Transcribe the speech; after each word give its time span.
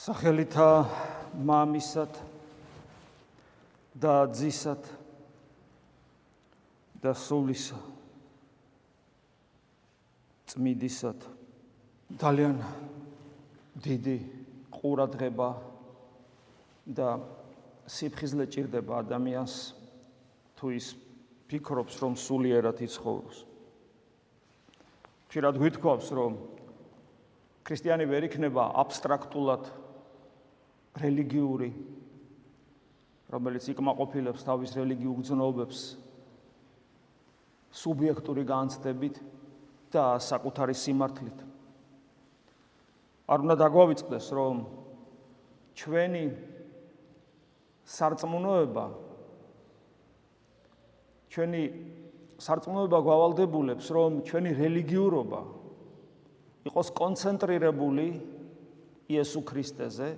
სახელითა 0.00 0.66
მამისად 1.44 2.14
და 4.00 4.12
ძისად 4.32 4.86
და 7.02 7.12
სულისა 7.12 7.76
წმიდისად 10.48 11.26
ძალიან 12.22 12.54
დიდი 13.84 14.14
ყურადღება 14.78 15.50
და 16.96 17.10
სიფხიზლე 17.84 18.48
ჭირდება 18.56 19.02
ადამიანს 19.04 19.58
თუ 20.56 20.72
ის 20.80 20.94
ფიქრობს 21.52 22.00
რომ 22.00 22.16
სულიერად 22.16 22.80
იცხოვროს. 22.88 23.44
ხშირად 25.28 25.60
გვითხოვს 25.60 26.08
რომ 26.16 26.40
ქრისტიანი 27.68 28.08
ვერ 28.08 28.32
იქნება 28.32 28.64
აბსტრაქტულად 28.80 29.68
რელიგიური 30.98 31.70
რომელიც 33.30 33.68
იკმაყოფილებს 33.70 34.42
თავის 34.42 34.74
რელიგიურ 34.74 35.20
გზნობებს 35.22 35.82
სუბიექტური 37.70 38.42
განცდებით 38.42 39.20
და 39.94 40.04
საკუთარი 40.18 40.74
სიმართლით. 40.74 41.38
არ 43.30 43.38
უნდა 43.46 43.54
დაგვავიწყდეს 43.62 44.26
რომ 44.34 44.56
ჩვენი 45.78 46.24
სარწმუნოება 47.86 48.86
ჩვენი 51.30 51.62
სარწმუნოება 52.42 52.98
გავალდებულებს 53.06 53.86
რომ 53.94 54.18
ჩვენი 54.26 54.50
რელიგიურობა 54.58 55.40
იყოს 56.66 56.88
კონცენტრირებული 56.98 58.06
იესო 59.14 59.40
ქრისტეზე 59.46 60.08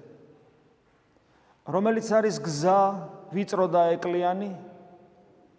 რომელიც 1.66 2.08
არის 2.10 2.36
გზა 2.42 2.80
ვიწრო 3.30 3.66
და 3.70 3.82
ეკლიანი 3.94 4.50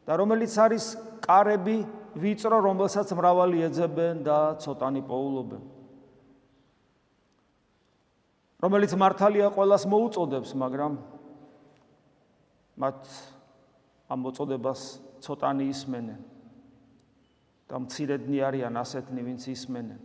და 0.04 0.18
რომელიც 0.20 0.54
არის 0.60 0.86
კარები 1.24 1.78
ვიწრო 2.20 2.60
რომელსაც 2.60 3.14
მრავალი 3.16 3.64
ეძებენ 3.70 4.24
და 4.28 4.60
ცოტანი 4.60 5.02
პოულობენ. 5.08 5.64
რომელიც 8.64 8.92
მართალია 9.00 9.48
ყოველას 9.56 9.84
მოუწოდებს 9.88 10.52
მაგრამ 10.60 10.94
მათ 12.84 13.00
ამ 14.12 14.20
მოწოდებას 14.28 14.82
ცოტანი 15.24 15.66
ისმენენ 15.72 16.20
და 17.72 17.76
მცირედნი 17.80 18.38
არიან 18.44 18.76
ასეთნი 18.78 19.22
ვინც 19.24 19.48
ისმენენ. 19.50 20.00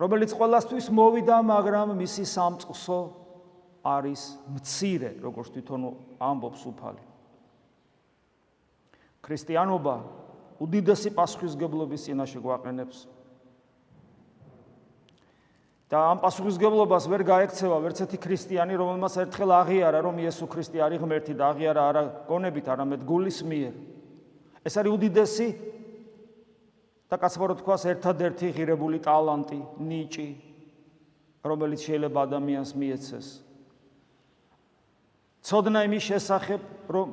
რომელიც 0.00 0.30
ყოველასთვის 0.38 0.86
მოვიდა, 0.92 1.36
მაგრამ 1.42 1.96
მისი 1.98 2.24
სამწყსო 2.30 3.25
არის 3.86 4.22
მცირე, 4.50 5.10
როგორც 5.22 5.54
თვითონ 5.54 5.82
ამბობს 6.18 6.62
უფალი. 6.66 7.02
ქრისტიანობა 9.22 9.94
უდიდესი 10.62 11.10
პასუხისგებლობის 11.14 12.06
წინაშე 12.10 12.40
გვაყენებს. 12.42 12.98
და 15.86 15.98
ამ 16.10 16.18
პასუხისგებლობას 16.18 17.04
ვერ 17.06 17.22
გაექცევა 17.22 17.76
ვერც 17.78 18.00
ერთი 18.02 18.18
ქრისტიანი, 18.18 18.74
რომელმაც 18.74 19.22
ერთხელ 19.22 19.50
აღიარა, 19.54 19.98
რომ 20.02 20.18
იესო 20.18 20.46
ქრისტე 20.50 20.82
არის 20.82 20.98
ღმერთი 20.98 21.32
და 21.38 21.44
აღიარა 21.54 21.82
არა 21.90 22.02
გონებით, 22.26 22.66
არამედ 22.66 23.00
გულის 23.06 23.38
მიერ. 23.46 23.74
ეს 24.66 24.74
არის 24.82 24.90
უდიდესი 24.98 25.48
და 27.06 27.16
კაცმარო 27.22 27.54
თქვას 27.62 27.86
ერთადერთი 27.86 28.50
ღირებული 28.50 28.98
ტალანტი, 28.98 29.62
ნიჭი, 29.78 30.28
რომელიც 31.46 31.80
შეიძლება 31.86 32.18
ადამიანს 32.26 32.70
მიეცეს. 32.74 33.45
ცოდნა 35.46 35.84
იმის 35.86 36.02
შესახებ, 36.10 36.60
რომ 36.90 37.08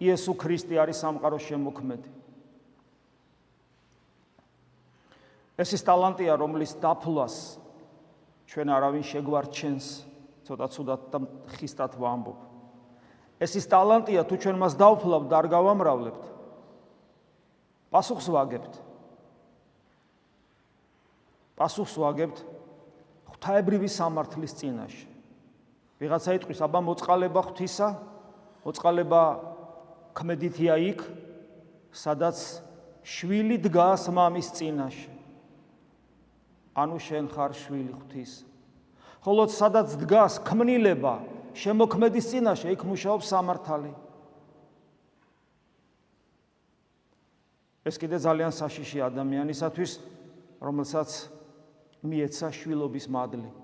იესო 0.00 0.32
ქრისტე 0.40 0.80
არის 0.80 1.04
სამყაროს 1.04 1.44
შემოქმედი. 1.52 2.10
ეს 5.54 5.70
ის 5.76 5.82
ტალანტია, 5.86 6.34
რომლის 6.34 6.72
დაფლას 6.80 7.60
ჩვენ 8.48 8.68
არავინ 8.74 9.04
შეგვარჩენს, 9.06 9.86
ცოტა 10.48 10.66
ცუდად 10.72 11.00
და 11.12 11.18
ხისტად 11.60 11.92
ვამბობ. 12.00 12.38
ეს 13.38 13.52
ის 13.60 13.66
ტალანტია, 13.68 14.24
თუ 14.24 14.34
ჩვენ 14.40 14.56
მას 14.58 14.74
დავფლავთ 14.80 15.26
და 15.28 15.34
არ 15.38 15.46
გავამრავლებთ. 15.52 16.24
პასუხს 17.92 18.26
ვაგებთ. 18.34 18.74
პასუხს 21.54 21.94
ვაგებთ 22.02 22.38
ღვთაებრივი 23.30 23.86
სამართლის 23.86 24.52
წინაშე. 24.58 25.13
ვიღაცა 26.02 26.36
იტყვის, 26.40 26.60
აბა 26.66 26.80
მოწყალება 26.84 27.40
ღვთისა, 27.48 27.88
მოწყალება 28.64 29.22
ქმედითია 30.14 30.74
იქ, 30.90 31.00
სადაც 31.94 32.38
შვილი 33.04 33.58
დგას 33.66 34.08
მამის 34.10 34.48
წინაშე. 34.56 35.12
ანუ 36.74 36.96
შენ 36.98 37.24
ხარ 37.30 37.52
შვილი 37.54 37.92
ღვთის. 37.94 38.32
ხოლო 39.24 39.48
სადაც 39.48 39.94
დგას 40.02 40.42
ქმნილება 40.44 41.22
შემოქმედის 41.54 42.26
წინაშე, 42.34 42.74
იქ 42.74 42.82
მუშაობს 42.84 43.26
სამართალი. 43.30 43.92
ეს 47.84 48.00
კიდე 48.00 48.16
ძალიან 48.16 48.52
საშიში 48.52 48.98
ადამიანისათვის, 49.04 49.92
რომელსაც 50.56 51.10
მიეცა 52.00 52.48
შვილობის 52.48 53.06
მადლი. 53.12 53.63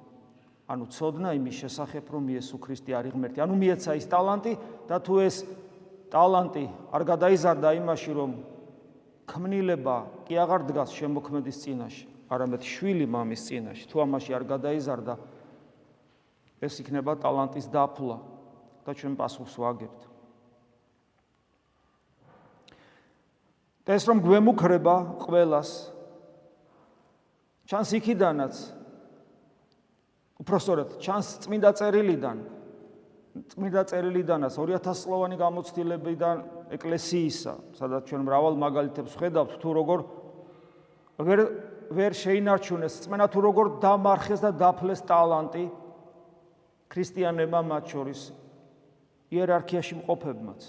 ანუ 0.70 0.86
ცოდნა 0.94 1.34
იმის 1.34 1.56
შესახებ, 1.66 2.04
რომ 2.14 2.24
იესო 2.30 2.56
ქრისტე 2.62 2.94
არის 2.94 3.12
ღმერთი. 3.14 3.38
ანუ 3.42 3.54
მიეცა 3.58 3.90
ის 3.98 4.06
ტალანტი 4.06 4.52
და 4.86 4.96
თუ 5.02 5.14
ეს 5.26 5.36
ტალანტი 6.14 6.64
არ 6.94 7.02
გადაიზარდა 7.10 7.68
იმაში, 7.82 8.10
რომ 8.14 8.30
ქმნილება 9.26 9.96
კი 10.30 10.34
აღარ 10.38 10.60
დგას 10.70 10.90
შემოქმედის 10.94 11.58
წინაშე, 11.66 12.06
არამედ 12.30 12.62
შვილი 12.62 13.06
მამის 13.10 13.40
წინაშე, 13.50 13.84
თუ 13.90 13.96
ამაში 14.06 14.30
არ 14.30 14.44
გადაიზარდა, 14.46 15.14
ეს 16.62 16.74
იქნება 16.86 17.18
ტალანტის 17.18 17.66
დაფლა 17.66 18.16
და 18.86 18.90
ჩვენ 18.94 19.14
პასუხს 19.18 19.54
ვაგებთ. 19.58 20.00
ეს 23.90 24.06
რომ 24.06 24.22
გვემუქრება 24.22 25.18
ყოველას 25.18 25.70
ჩანს 27.66 27.90
იქიდანაც 27.98 28.54
უпростоრად 30.40 30.96
ჩანს 31.04 31.28
წმინდა 31.44 31.70
წერილიდან 31.76 32.38
წმინდა 33.30 33.82
წერილიდანაც 33.90 34.56
2000 34.58 34.94
სლოვანი 34.98 35.36
გამოცდილებიდან 35.38 36.36
ეკლესიისა, 36.74 37.52
სადაც 37.78 38.10
ჩვენ 38.10 38.22
მრავალ 38.26 38.54
მაგალითებს 38.58 39.14
ხედავთ, 39.20 39.52
თუ 39.62 39.70
როგორ 39.78 40.00
ვერ 41.20 41.40
ვერ 41.90 42.14
შეინარჩუნეს 42.14 42.94
წმენა 43.06 43.26
თუ 43.30 43.40
როგორ 43.50 43.66
დამარხეს 43.82 44.42
და 44.46 44.50
დაფლეს 44.54 45.02
ტალანტი 45.10 45.64
ქრისტიანებმა 46.90 47.60
მათ 47.66 47.84
შორის 47.90 48.20
იერარქიაში 49.30 49.94
მყოფებმაც. 50.02 50.60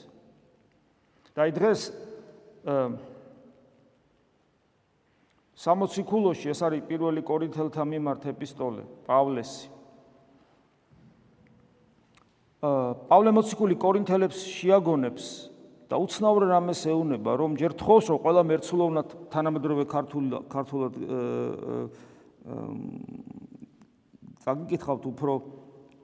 და 1.33 1.39
აი 1.45 1.51
დღეს 1.57 1.81
60 5.61 6.01
ქულოში 6.09 6.49
ეს 6.49 6.63
არის 6.65 6.87
პირველი 6.89 7.21
კორინთელთა 7.21 7.83
მიმართ 7.85 8.23
ეპისტოლე 8.33 8.81
პავლესი. 9.05 9.69
პავლე 12.61 13.29
მოციქული 13.37 13.77
კორინთელებს 13.77 14.41
შეაგონებს 14.41 15.25
და 15.85 15.99
უცნაურ 16.01 16.47
რამეს 16.49 16.81
ეუნება, 16.89 17.37
რომ 17.37 17.57
ჯერ 17.61 17.77
თხოს 17.77 18.09
რომ 18.09 18.17
ყველა 18.25 18.41
მერცულოვნად 18.49 19.07
თანამედროვე 19.29 19.85
ქართულ 19.85 20.25
ქართულად 20.49 20.93
წაგიკითხავთ 24.41 25.03
უფრო 25.13 25.33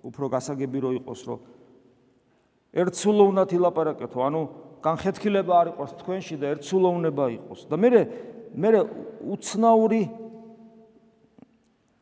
უფრო 0.06 0.25
გასაგები 0.38 0.77
რო 0.86 0.92
იყოს, 1.01 1.21
რომ 1.25 1.39
ერთსულოვნად 2.77 3.50
ილაპარაკეთო, 3.57 4.19
ანუ 4.21 4.42
განხეთქილება 4.86 5.53
არ 5.62 5.68
იყოს 5.74 5.92
თქვენში 5.98 6.36
და 6.38 6.45
ერთსულოვნება 6.53 7.25
იყოს. 7.42 7.65
და 7.65 7.75
მე 7.81 7.89
მე 8.56 8.70
უცნაური 9.34 10.04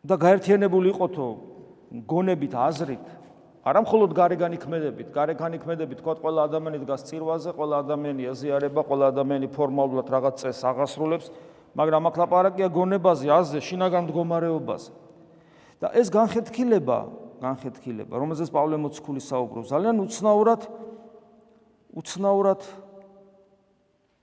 და 0.05 0.15
გაერთიანებული 0.21 0.91
იყოთო 0.93 1.27
გონებით 2.05 2.53
აზრით. 2.53 3.05
არა 3.65 3.81
მხოლოდ 3.81 4.11
გარეგანი 4.13 4.57
ქმედებით. 4.61 5.07
გარეგანი 5.09 5.57
ქმედებით 5.57 5.97
თქვა 6.03 6.13
ყველა 6.21 6.41
ადამიანი 6.49 6.77
დგას 6.85 7.01
წირვაზე 7.09 7.49
ყველა 7.57 7.75
ადამიანი 7.81 8.23
აზიარება 8.29 8.81
ყველა 8.85 9.05
ადამიანი 9.09 9.47
ფორმალურად 9.49 10.05
რაღაც 10.05 10.35
წეს 10.45 10.61
აღასრულებს 10.69 11.31
მაგრამ 11.75 12.03
აქ 12.09 12.15
ლაპარაკია 12.21 12.67
გონებაზე 12.69 13.27
აზზე 13.33 13.59
შინაგან 13.65 14.03
მდგომარეობაზე. 14.05 14.91
და 15.81 15.87
ეს 15.91 16.07
განხეთქილება 16.07 16.97
განხეთქილება 17.43 18.15
რომელზეც 18.15 18.49
პავლე 18.53 18.79
მოციქული 18.79 19.19
საუბრობს 19.19 19.67
ძალიან 19.75 19.97
უცნაურად 20.07 20.61
უცნაურად 21.99 22.61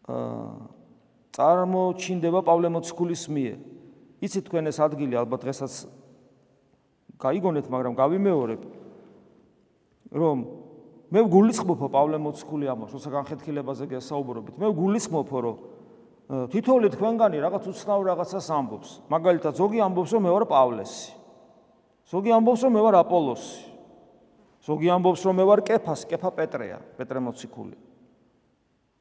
აა 0.09 0.72
წარმოჩინდება 1.32 2.40
პავლე 2.44 2.69
მოციქულის 2.73 3.25
მიერ. 3.32 3.58
იცით 4.23 4.44
თქვენ 4.46 4.64
ეს 4.69 4.79
ადგილი 4.84 5.14
ალბათ 5.17 5.40
დღესაც 5.49 5.73
გაიგონეთ, 7.19 7.67
მაგრამ 7.73 7.94
გავიმეორებ, 7.96 8.62
რომ 10.12 10.37
მე 11.12 11.20
გულისხმობ 11.32 11.81
პავლე 11.88 12.19
მოციქული 12.20 12.69
ამბობს, 12.69 12.93
როცა 12.96 13.11
განხეთქილებაზე 13.17 13.84
გასაუბრობთ. 13.90 14.55
მე 14.61 14.67
გულისხმობ, 14.76 15.29
რომ 15.32 15.56
თითოეული 16.52 16.88
თქვენგანი 16.93 17.37
რაღაც 17.43 17.64
უცნაურ 17.69 18.05
რაღაცას 18.12 18.46
ამბობს. 18.49 18.90
მაგალითად, 19.12 19.52
ზოგი 19.56 19.78
ამბობს, 19.85 20.11
რომ 20.17 20.23
მე 20.25 20.31
ვარ 20.32 20.44
პავლესი. 20.49 21.12
ზოგი 22.08 22.31
ამბობს, 22.32 22.61
რომ 22.64 22.73
მე 22.73 22.81
ვარ 22.81 22.96
აპოლოსი. 23.05 23.61
ზოგი 24.62 24.88
ამბობს, 24.94 25.20
რომ 25.26 25.35
მე 25.37 25.44
ვარ 25.49 25.61
კეფას, 25.67 26.00
კეფა 26.08 26.31
პეტრეა, 26.32 26.78
პეტრე 26.96 27.20
მოციქული. 27.20 27.76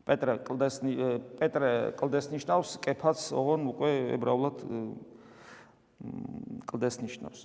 პეტრე 0.05 0.33
კლდესნი 0.45 0.91
პეტრე 1.39 1.71
კლდესნიშნავს, 1.99 2.69
კეფაც 2.81 3.19
ოღონ 3.37 3.61
უკვე 3.71 3.91
ებრაულად 4.17 4.57
კლდესნიშნავს. 6.69 7.41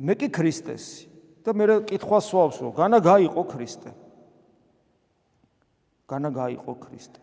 მე 0.00 0.14
კი 0.16 0.28
ქრისტესი 0.32 1.10
და 1.44 1.50
მე 1.52 1.64
კითხვა 1.88 2.18
სვავს, 2.24 2.56
რომ 2.62 2.72
განა 2.76 2.98
გაიყო 3.04 3.42
ქრისტე. 3.52 3.90
განა 6.08 6.30
გაიყო 6.32 6.72
ქრისტე. 6.80 7.20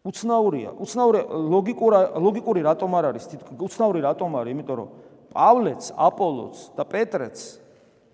უცნაურია, 0.00 0.70
უცნაური 0.80 1.20
ლოგიკური 1.28 1.98
ლოგიკური 2.24 2.60
რატომ 2.64 2.90
არ 2.96 3.04
არის? 3.12 3.24
უცნაური 3.52 4.00
რატომ 4.00 4.30
არის? 4.40 4.52
იმიტომ 4.56 4.76
რომ 4.80 4.88
პავლეც, 5.30 5.82
აპოლოც 5.96 6.56
და 6.76 6.82
პეტრეც 6.88 7.38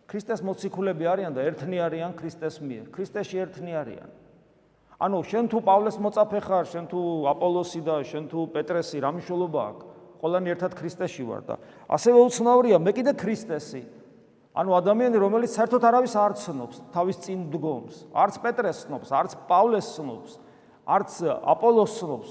ქრისტეს 0.07 0.41
მოციქულები 0.43 1.05
არიან 1.07 1.33
და 1.35 1.41
ერთნი 1.47 1.79
არიან 1.83 2.13
ქრისტეს 2.19 2.59
მიერ. 2.63 2.91
ქრისტეში 2.95 3.37
ერთნი 3.43 3.73
არიან. 3.75 4.11
ანუ 4.97 5.19
შენ 5.29 5.45
თუ 5.53 5.59
პავლეს 5.61 5.97
მოწაფე 6.01 6.41
ხარ, 6.41 6.65
შენ 6.73 6.85
თუ 6.89 7.01
აპოლოსი 7.29 7.81
და 7.85 8.01
შენ 8.01 8.25
თუ 8.33 8.39
პეტრესი, 8.55 8.97
რა 9.05 9.11
მნიშვნელობა 9.13 9.61
აქვს? 9.71 9.85
ყველანი 10.17 10.49
ერთად 10.57 10.73
ქრისტეში 10.73 11.25
ვარ 11.29 11.43
და 11.45 11.55
ასევე 11.93 12.19
უცნაურია, 12.25 12.81
მე 12.81 12.93
კიდე 12.97 13.13
ქრისტესი. 13.21 13.83
ანუ 14.57 14.71
ადამიანი, 14.73 15.17
რომელიც 15.21 15.53
საერთოდ 15.53 15.83
არავის 15.85 16.15
არ 16.17 16.33
ცნობს, 16.41 16.77
თავის 16.97 17.17
წინ 17.21 17.41
დგომს, 17.53 17.97
არც 18.17 18.35
პეტრეს 18.41 18.79
ცნობს, 18.89 19.09
არც 19.13 19.33
პავლეს 19.45 19.87
ცნობს, 20.01 20.31
არც 20.89 21.11
აპოლოს 21.45 21.93
ცნობს. 22.01 22.31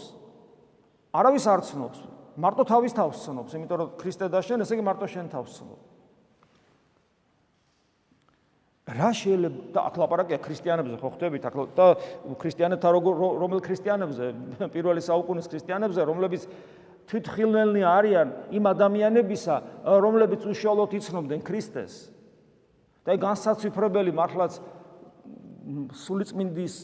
არავის 1.13 1.45
არ 1.45 1.61
ცნობს, 1.69 1.99
მარტო 2.33 2.63
თავის 2.65 2.93
თავს 2.97 3.17
ცნობს, 3.29 3.51
იმიტომ 3.55 3.77
რომ 3.77 3.89
ქრისტე 4.01 4.25
და 4.33 4.41
შენ, 4.41 4.65
ესე 4.65 4.73
იგი 4.73 4.83
მარტო 4.89 5.05
შენ 5.05 5.25
თავს 5.29 5.51
ცნობ. 5.53 5.77
რა 8.85 9.09
შეიძლება? 9.17 9.73
და 9.73 9.79
აქ 9.89 9.95
ლაპარაკია 9.97 10.37
ქრისტიანებზე 10.45 10.97
ხო 11.01 11.09
ხვდებით 11.09 11.43
აქ 11.49 11.55
და 11.73 11.85
ქრისტიანებთან 12.37 12.91
როგორ 12.93 13.13
რომელ 13.41 13.61
ქრისტიანებზე? 13.65 14.25
პირველი 14.75 15.01
საუკუნის 15.01 15.49
ქრისტიანებზე 15.49 16.01
რომლებიც 16.05 16.45
თვითხილნელნი 17.09 17.81
არიან 17.81 18.27
იმ 18.53 18.65
ადამიანებისა 18.69 19.55
რომლებიც 19.89 20.45
უშუალოდ 20.45 20.93
იცნობდნენ 21.01 21.41
ქრისტეს. 21.41 22.13
და 23.05 23.17
განსაცვიფრებელი 23.21 24.11
მართლაც 24.17 24.53
სულიწმინდის 26.05 26.75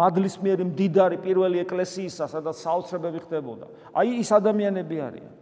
მადლის 0.00 0.36
მიერ 0.40 0.64
მდიდარი 0.64 1.16
პირველი 1.20 1.60
ეკლესიისა 1.64 2.24
სადაც 2.24 2.56
საოცრებები 2.56 3.20
ხდებოდა. 3.24 3.66
აი 3.92 4.24
ის 4.24 4.32
ადამიანები 4.32 4.96
არიან. 4.96 5.32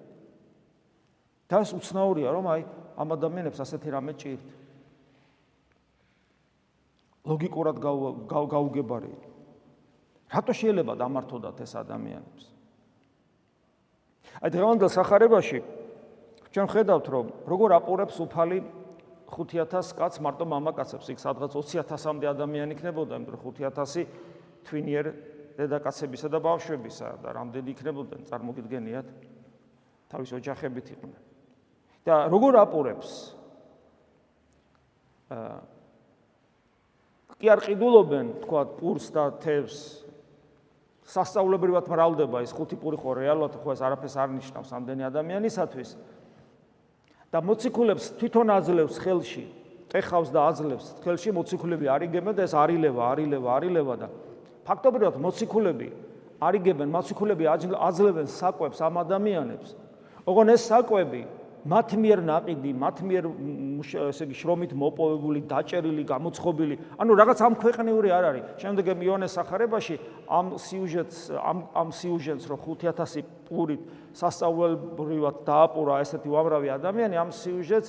და 1.46 1.62
უცნაურია 1.62 2.28
რომ 2.34 2.46
აი 2.50 2.60
ამ 2.98 3.08
ადამიანებს 3.14 3.58
ასეთი 3.62 3.88
რამე 3.94 4.12
ჭირთ 4.18 4.63
ლოგიკურად 7.24 7.76
გაუგებარი. 7.80 9.12
რატო 10.28 10.52
შეიძლება 10.52 10.92
დამართოდათ 10.98 11.58
ეს 11.64 11.72
ადამიანებს? 11.80 12.44
აი 14.44 14.50
დღევანდელ 14.50 14.90
სახარებაში 14.90 15.60
ჩვენ 16.52 16.66
ხედავთ 16.68 17.06
რომ 17.08 17.26
როგორ 17.48 17.70
აპურებს 17.80 18.16
უფალი 18.20 18.58
5000 19.30 19.94
კაც 19.98 20.20
მარტო 20.20 20.44
მამაკაცებს, 20.46 21.06
იქ 21.10 21.18
სადღაც 21.18 21.52
20000-მდე 21.58 22.26
ადამიანი 22.34 22.76
იქნებოდა, 22.76 23.18
იმიტომ 23.18 23.40
5000 23.40 24.06
თვინიერ 24.68 25.06
დედაკაცებისა 25.58 26.28
და 26.30 26.38
ბავშვებისა 26.44 27.08
და 27.24 27.28
რამდენი 27.34 27.68
იქნებოდნენ, 27.74 28.20
წარმოგიდგენიათ? 28.30 29.06
თავის 30.12 30.30
ოჯახებით 30.38 30.86
იყვნენ. 30.94 31.22
და 32.04 32.28
როგორ 32.28 32.52
აპურებს? 32.60 33.10
აა 35.32 35.73
კი 37.44 37.50
არ 37.52 37.60
ყიდულობენ, 37.60 38.28
თქვა, 38.40 38.60
პურს 38.80 39.10
და 39.12 39.28
თევს. 39.44 40.00
სასწაულებრივად 41.04 41.84
მრავლდება 41.92 42.40
ეს 42.40 42.56
ხუთი 42.56 42.78
პური 42.80 42.96
ხო 42.96 43.20
რეალურად 43.20 43.58
ხო 43.60 43.74
ეს 43.76 43.82
არაფერს 43.84 44.16
არ 44.16 44.30
ნიშნავს 44.40 44.70
ამდენი 44.72 45.04
ადამიანისათვის. 45.12 45.90
და 47.28 47.38
მოციქულებს 47.44 48.04
თვითონ 48.16 48.48
აძლევს 48.56 48.96
ხელში, 49.04 49.44
ტეხავს 49.92 50.30
და 50.32 50.40
აძლევს 50.48 50.86
ხელში 51.04 51.30
მოციქულები 51.36 51.86
არიგებენ 51.92 52.32
და 52.32 52.42
ეს 52.48 52.54
არილევა, 52.56 53.02
არილევა, 53.12 53.48
არილევა 53.58 53.94
და 54.00 54.08
ფაქტობრივად 54.64 55.14
მოციქულები 55.20 55.88
არიგებენ, 56.40 56.88
მოციქულები 56.88 57.44
აძლევენ 57.76 58.26
საკვებს 58.32 58.80
ამ 58.80 58.94
ადამიანებს. 59.04 59.68
ოღონ 60.24 60.48
ეს 60.56 60.62
საკვები 60.72 61.22
მათ 61.64 61.88
მიერ 61.96 62.20
ناقიდი, 62.28 62.70
მათ 62.76 62.96
მიერ 63.08 63.24
ესე 64.12 64.24
იგი 64.28 64.36
შრომით 64.36 64.72
მოპოვებული, 64.76 65.40
დაჭერილი, 65.48 66.04
გამოცხობილი, 66.04 66.74
ანუ 67.00 67.12
რაღაც 67.16 67.38
ამ 67.40 67.54
ქვეყნიური 67.56 68.08
არ 68.12 68.24
არის. 68.30 68.44
შემდეგ 68.60 68.86
მიონეს 69.00 69.32
სახარებაში 69.32 69.96
ამ 70.28 70.46
სიუჟეტს, 70.60 71.18
ამ 71.40 71.58
ამ 71.72 71.88
სიუჟეტს 71.88 72.44
რო 72.52 72.56
5000 72.60 73.24
პურით 73.48 73.80
სასწაულებრივად 74.12 75.36
დააპურა 75.48 75.94
ესეთი 76.04 76.28
უამრავი 76.28 76.68
ადამიანი, 76.68 77.16
ამ 77.16 77.30
სიუჟეტს 77.32 77.88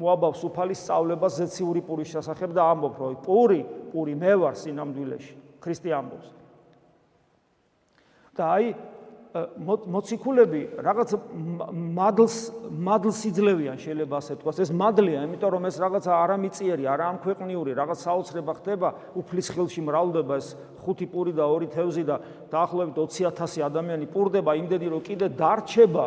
მოაბავს 0.00 0.40
უფალის 0.46 0.78
სწავლება 0.80 1.26
ზეციური 1.26 1.80
პურის 1.84 2.08
შესახებ 2.16 2.50
და 2.54 2.62
ამბობ, 2.70 2.94
რომ 2.96 3.16
პური, 3.20 3.60
პური 3.92 4.14
მე 4.14 4.32
ვარ 4.40 4.54
სინამდვილეში. 4.56 5.34
ქრისტე 5.60 5.90
ამბობს. 5.92 6.28
და 8.40 8.44
აი 8.56 8.66
მოციქულები 9.30 10.60
რაღაც 10.82 11.14
მადლს 11.70 12.36
მადლს 12.88 13.20
იძლევიან 13.30 13.76
შეიძლება 13.78 14.18
ასე 14.18 14.34
თქვას 14.42 14.58
ეს 14.66 14.70
მადლია 14.74 15.22
იმიტომ 15.26 15.50
რომ 15.54 15.68
ეს 15.70 15.76
რაღაც 15.78 16.04
არამიწიერი 16.10 16.84
არა 16.90 17.04
ამ 17.14 17.18
ქვეყნიური 17.22 17.70
რაღაც 17.78 17.98
საოცრება 18.10 18.52
ხდება 18.58 18.88
უფლის 19.22 19.48
ხელში 19.54 19.86
მრავლდება 19.86 20.34
ეს 20.42 20.48
ხუთი 20.82 21.06
პური 21.14 21.32
და 21.38 21.46
ორი 21.46 21.70
თევზი 21.70 22.04
და 22.10 22.16
დაახლოებით 22.50 22.98
20000 22.98 23.62
ადამიანი 23.70 24.10
პურდება 24.10 24.50
იმდენი 24.58 24.86
რომ 24.98 25.02
კიდე 25.06 25.26
დარჩება 25.38 26.06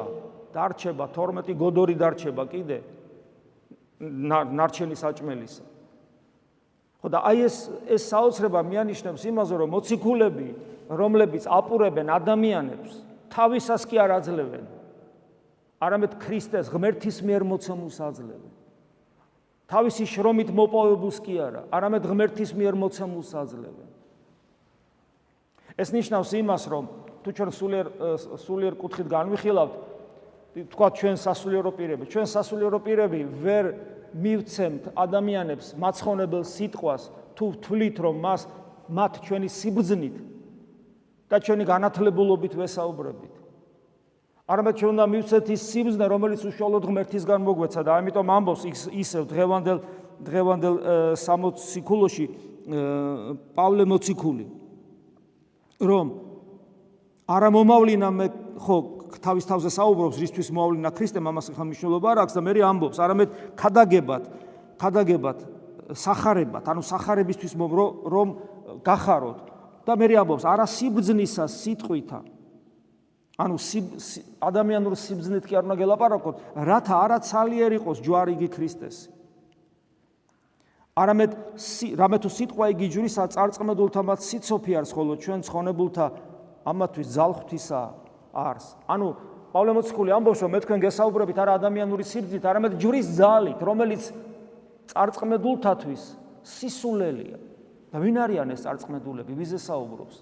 დარჩება 0.54 1.08
12 1.10 1.56
გოდორი 1.58 1.96
დარჩება 1.98 2.44
კიდე. 2.46 2.78
ნარჩენი 4.58 4.96
საჭმელისა. 5.00 5.64
ხო 7.02 7.08
და 7.10 7.20
აი 7.24 7.38
ეს 7.48 7.58
ეს 7.88 8.04
საოცრება 8.12 8.60
მიანიშნებს 8.64 9.24
იმაზე 9.32 9.54
რომ 9.60 9.70
მოციქულები 9.76 10.50
რომლებიც 10.88 11.44
აპურებენ 11.48 12.08
ადამიანებს 12.20 13.13
თავისას 13.34 13.84
კი 13.90 13.98
არ 13.98 14.12
აძლევენ. 14.22 14.66
არამედ 15.82 16.14
ქრისტეს 16.22 16.70
ღმერთის 16.70 17.18
მიერ 17.26 17.44
მოცემულს 17.50 17.98
აძლევენ. 17.98 18.52
თავისი 19.68 20.06
შრომით 20.06 20.50
მოპოვებულს 20.54 21.18
კი 21.26 21.36
არა, 21.42 21.62
არამედ 21.74 22.04
ღმერთის 22.06 22.52
მიერ 22.54 22.78
მოცემულს 22.78 23.32
აძლევენ. 23.34 23.90
ეს 25.74 25.90
ნიშნავს 25.90 26.30
იმას, 26.38 26.64
რომ 26.70 26.86
თუ 27.26 27.30
ჩვენ 27.34 27.50
სულიერ 27.58 27.88
სულიერ 28.38 28.74
კუთხით 28.78 29.08
განვიხილავთ, 29.10 29.74
თქვა 30.70 30.88
ჩვენ 30.94 31.16
სასულიერო 31.18 31.72
პირები, 31.74 32.04
ჩვენ 32.14 32.28
სასულიერო 32.30 32.80
პირები 32.86 33.20
ვერ 33.42 33.66
მივცემთ 34.14 34.94
ადამიანებს 34.94 35.74
მაცხონებელ 35.82 36.44
სიტყვას, 36.46 37.10
თუ 37.34 37.46
თვლით, 37.66 37.98
რომ 37.98 38.16
მას 38.22 38.42
მათ 38.94 39.14
ჩვენი 39.26 39.50
სიბძნით 39.50 40.16
და 41.34 41.42
ჩვენი 41.42 41.66
განათლებულობით 41.66 42.54
ვესაუბრებით. 42.62 43.34
არამედ 44.44 44.76
ჩვენ 44.78 44.92
უნდა 44.94 45.06
მივცეთ 45.10 45.46
ის 45.50 45.62
სიბზნე, 45.72 46.06
რომელიც 46.14 46.42
უშუალოდ 46.46 46.84
ღმერთისგან 46.86 47.42
მოგვეცა 47.42 47.82
და 47.82 47.92
ამიტომ 47.98 48.28
ამბობს 48.38 48.64
ისევ 48.92 49.24
დღევანდელ 49.34 49.80
დღევანდელ 50.24 50.76
60 51.18 51.82
ქულოში 51.88 52.26
პავლე 53.58 53.84
მოციქული 53.92 54.46
რომ 55.84 56.08
არა 57.28 57.50
მომავლინა 57.56 58.10
მე 58.14 58.28
ხო 58.64 58.78
თავის 59.24 59.48
თავზე 59.50 59.70
საუბრობს 59.74 60.20
რისთვის 60.24 60.52
მომავლინა 60.56 60.92
ქრისტე 60.96 61.20
ამას 61.20 61.52
ხა 61.56 61.64
მნიშვნელობა 61.68 62.08
არ 62.14 62.20
აქვს 62.24 62.36
და 62.38 62.42
მე 62.44 62.52
ამბობს 62.72 62.98
არამედ 63.04 63.30
ხადაგებად 63.60 64.24
ხადაგებად 64.80 65.38
сахарებად 65.92 66.64
ანუ 66.72 66.82
сахарებისთვის 66.88 67.54
რომ 67.58 68.28
გახაროთ 68.84 69.53
და 69.84 69.94
მე 70.00 70.06
ამბობს 70.24 70.46
არა 70.48 70.66
სიბძნისა 70.68 71.46
სიტყვითა. 71.50 72.20
ანუ 73.34 73.56
ადამიანურ 74.40 74.94
სიბძნით 74.94 75.44
კი 75.50 75.54
არ 75.58 75.66
უნდა 75.66 75.76
გელაპარაკოთ 75.82 76.36
რათა 76.54 76.96
არა 77.04 77.18
ცალიერ 77.26 77.72
იყოს 77.82 77.98
ჯვარიგი 78.06 78.48
ქრისტესი. 78.54 79.10
არამედ 80.94 81.32
რამე 81.98 82.18
თუ 82.22 82.30
სიტყვა 82.30 82.66
იგი 82.78 82.88
ჯვრისა 82.94 83.24
წარწმედულთა 83.34 84.02
მათ 84.06 84.20
სიცოფი 84.22 84.72
არის 84.78 84.92
ხოლო 84.94 85.14
ჩვენ 85.18 85.40
ცხონებულთა 85.42 86.06
ამათვის 86.70 87.08
ძალხთისა 87.18 87.82
არს. 88.38 88.66
ანუ 88.86 89.08
პავლე 89.54 89.72
მოციქული 89.74 90.10
ამბობს, 90.14 90.40
რომ 90.46 90.52
მე 90.54 90.60
თქვენ 90.66 90.80
გესაუბრებით 90.86 91.38
არა 91.42 91.52
ადამიანური 91.58 92.04
სიძით, 92.06 92.44
არამედ 92.46 92.74
ჯვრის 92.78 93.08
ძალით, 93.18 93.60
რომელიც 93.62 94.04
წარწმედულთათვის 94.94 96.04
სისულელია. 96.46 97.38
და 97.94 98.02
ვინ 98.02 98.18
არიან 98.26 98.50
ეს 98.58 98.66
წარწმედულები? 98.66 99.38
ვიზე 99.38 99.60
საუბრობს? 99.62 100.16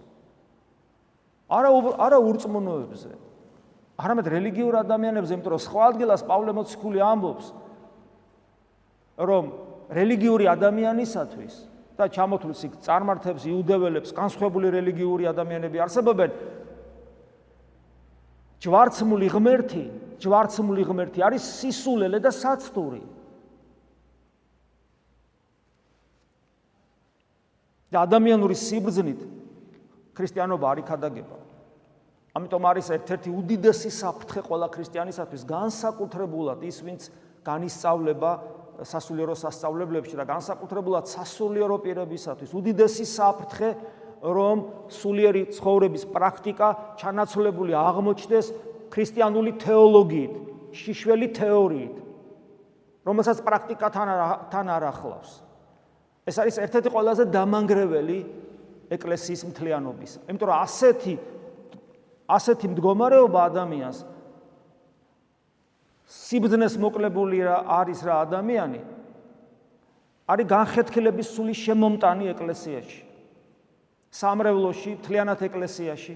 არა 1.47 1.69
არა 2.03 2.17
ურწმუნოებზე. 2.19 3.11
არამედ 4.01 4.27
რელიგიურ 4.27 4.75
ადამიანებზე, 4.83 5.31
იმიტომ 5.39 5.53
რომ 5.55 5.61
სხვა 5.61 5.83
ადგილას 5.91 6.21
პავლე 6.27 6.51
მოციქული 6.57 6.99
ამბობს, 6.99 7.45
რომ 9.19 9.43
რელიგიური 9.91 10.45
ადამიანისათვის 10.51 11.53
და 11.99 12.07
ჩამოთვლის 12.11 12.61
იქ 12.67 12.73
წარმართებს 12.81 13.43
იუდეველებს, 13.51 14.09
განსხვავებული 14.15 14.67
რელიგიური 14.73 15.27
ადამიანები 15.31 15.77
არსებობენ. 15.85 16.31
ჯვარცმული 18.61 19.27
ღმერთი, 19.31 19.83
ჯვარცმული 20.21 20.83
ღმერთი 20.87 21.19
არის 21.23 21.43
სისულელე 21.61 22.19
და 22.19 22.31
საცდური. 22.31 23.01
და 27.91 28.07
ადამიანური 28.07 28.55
სიბრძნით 28.55 29.21
ქრისტიანობა 30.15 30.65
არ 30.71 30.77
იქადაგება. 30.83 31.37
ამიტომ 32.31 32.63
არის 32.71 32.87
ერთ-ერთი 32.95 33.29
უდიდესი 33.35 33.91
საფრთხე 33.91 34.41
ყველა 34.47 34.67
ქრისტიანისათვის 34.71 35.41
განსაკუთრებულად 35.51 36.63
ის, 36.63 36.77
ვინც 36.79 37.01
განისწავლება 37.43 38.31
სასულიერო 38.87 39.35
სასწავლებლებში 39.35 40.15
და 40.15 40.25
განსაკუთრებულად 40.25 41.11
სასულიერო 41.11 41.77
პირებისათვის 41.83 42.53
უდიდესი 42.55 43.05
საფრთხე 43.11 43.69
რომ 44.21 44.63
სულიერი 44.87 45.43
ცხოვრების 45.57 46.03
პრაქტიკა 46.13 46.69
ჩანაცვლებული 47.01 47.73
აღმოჩნდეს 47.75 48.47
ქრისტიანული 48.93 49.51
თეოლოგიით, 49.61 50.33
შიშველი 50.71 51.27
თეორიით, 51.35 51.95
რომელსაც 53.07 53.37
პრაქტიკა 53.43 53.87
თან 53.91 54.09
თან 54.53 54.67
არ 54.71 54.83
ახლავს. 54.93 55.50
ეს 56.29 56.37
არის 56.37 56.57
ერთ-ერთი 56.61 56.89
ყველაზე 56.93 57.23
დამანგრეველი 57.33 58.19
ეკლესიის 58.93 59.41
მთლიანობის. 59.49 60.11
იმიტომ 60.29 60.47
რომ 60.51 60.57
ასეთი 60.61 61.13
ასეთი 62.31 62.67
მდგომარეობა 62.71 63.39
ადამიანს 63.49 63.97
სიბძნეს 66.11 66.75
მოკლებული 66.77 67.39
რა 67.47 67.57
არის 67.81 67.99
რა 68.05 68.15
ადამიანი 68.27 68.81
არის 70.31 70.47
განხეთქილების 70.47 71.27
სული 71.35 71.55
შემომტანი 71.55 72.29
ეკლესიაში. 72.35 73.01
სამრევლოში 74.11 74.91
მთლიანად 75.01 75.39
ეკლესიაში. 75.47 76.15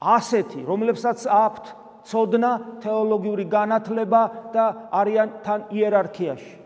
ასეთი 0.00 0.60
რომლებსაც 0.66 1.18
აქვთ 1.28 1.64
ცოდნა 2.04 2.50
თეოლოგიური 2.82 3.44
განათლება 3.48 4.22
და 4.52 4.64
არიან 4.92 5.28
თან 5.44 5.60
იერარქიაში 5.72 6.63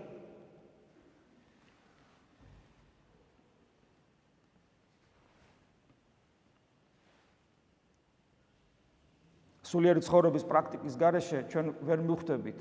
სულიერი 9.68 10.00
ცხოვრების 10.08 10.44
პრაქტიკის 10.48 10.94
გარეშე 10.96 11.38
ჩვენ 11.52 11.66
ვერ 11.84 11.98
მივხვდებით 12.08 12.58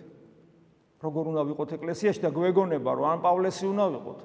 როგორ 0.98 1.24
უნდა 1.30 1.44
ვიყოთ 1.54 1.70
ეკლესიაში 1.78 2.22
და 2.26 2.30
გვეგონება 2.34 2.92
რომ 2.98 3.06
ან 3.14 3.20
პავლესი 3.22 3.66
უნდა 3.70 3.86
ვიყოთ, 3.94 4.20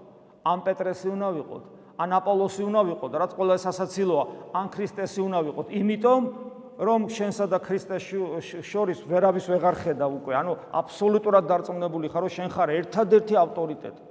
ან 0.49 0.59
პეტრესი 0.65 1.09
უნდა 1.12 1.29
ვიყოთ, 1.37 1.65
ან 2.01 2.09
აპოლოსი 2.17 2.62
უნდა 2.65 2.81
ვიყოთ, 2.89 3.12
რაც 3.21 3.33
ყველა 3.37 3.57
სასაცილოა, 3.61 4.25
ან 4.57 4.67
ქრისტესი 4.73 5.21
უნდა 5.21 5.39
ვიყოთ, 5.47 5.67
იმიტომ 5.77 6.23
რომ 6.83 7.01
შენსა 7.12 7.47
და 7.53 7.59
ქრისტეს 7.61 8.03
შორის 8.65 8.99
ვერავის 9.05 9.47
ვეღარ 9.53 9.77
ხედა 9.85 10.07
უკვე, 10.09 10.33
ანუ 10.41 10.53
აბსოლუტურად 10.81 11.45
დარწმუნებული 11.53 12.09
ხარ, 12.09 12.25
რომ 12.25 12.33
შენ 12.33 12.49
ხარ 12.57 12.69
ერთადერთი 12.81 13.35
ავტორიტეტი. 13.37 14.03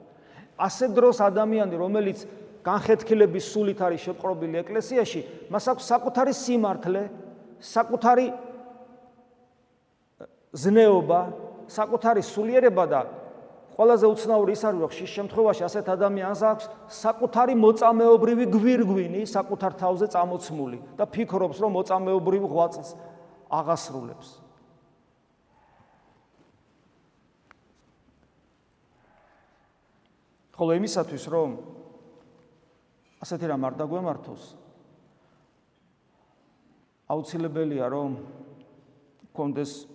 ასე 0.61 0.85
დროს 0.93 1.17
ადამიანი, 1.25 1.75
რომელიც 1.81 2.19
განხეთქილების 2.61 3.45
სულით 3.49 3.79
არის 3.81 4.01
შეპყრობილი 4.05 4.55
ეკლესიაში, 4.61 5.19
მას 5.49 5.65
აქვს 5.73 5.83
საკუთარი 5.89 6.33
სიმართლე, 6.37 7.01
საკუთარი 7.57 8.25
ზნეობა, 10.51 11.21
საკუთარი 11.71 12.21
სულიერება 12.27 12.85
და 12.91 13.01
ყველაზე 13.71 14.05
უცნაური 14.11 14.51
ის 14.51 14.63
არის, 14.67 14.79
რომ 14.83 14.91
ხშირ 14.91 15.09
შემთხვევაში 15.15 15.63
ასეთ 15.63 15.85
ადამიანს 15.95 16.41
აქვს 16.51 16.65
საკუთარი 16.91 17.55
მოწამეობრივი 17.55 18.45
გვირგვინი 18.51 19.21
საკუთარ 19.31 19.71
თავზე 19.79 20.07
წამოცმული 20.11 20.79
და 20.99 21.07
ფიქრობს, 21.07 21.57
რომ 21.63 21.71
მოწამეობრივ 21.79 22.43
ღვაწლს 22.51 22.89
აღასრულებს. 23.47 24.29
ხოლო 30.61 30.77
იმისათვის, 30.77 31.23
რომ 31.33 31.49
ასეთი 33.25 33.47
რამ 33.49 33.63
არ 33.65 33.73
დაგვემართოს, 33.81 34.43
აუცილებელია, 37.09 37.87
რომ 37.89 38.19
კონდეს 39.33 39.89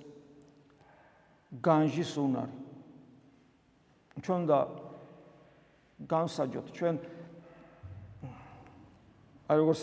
განжиს 1.63 2.17
უნარი. 2.19 2.57
ჩვენ 4.21 4.43
და 4.49 4.59
განსაჯოთ 6.09 6.67
ჩვენ 6.77 6.95
აი 9.47 9.57
როგორც 9.61 9.81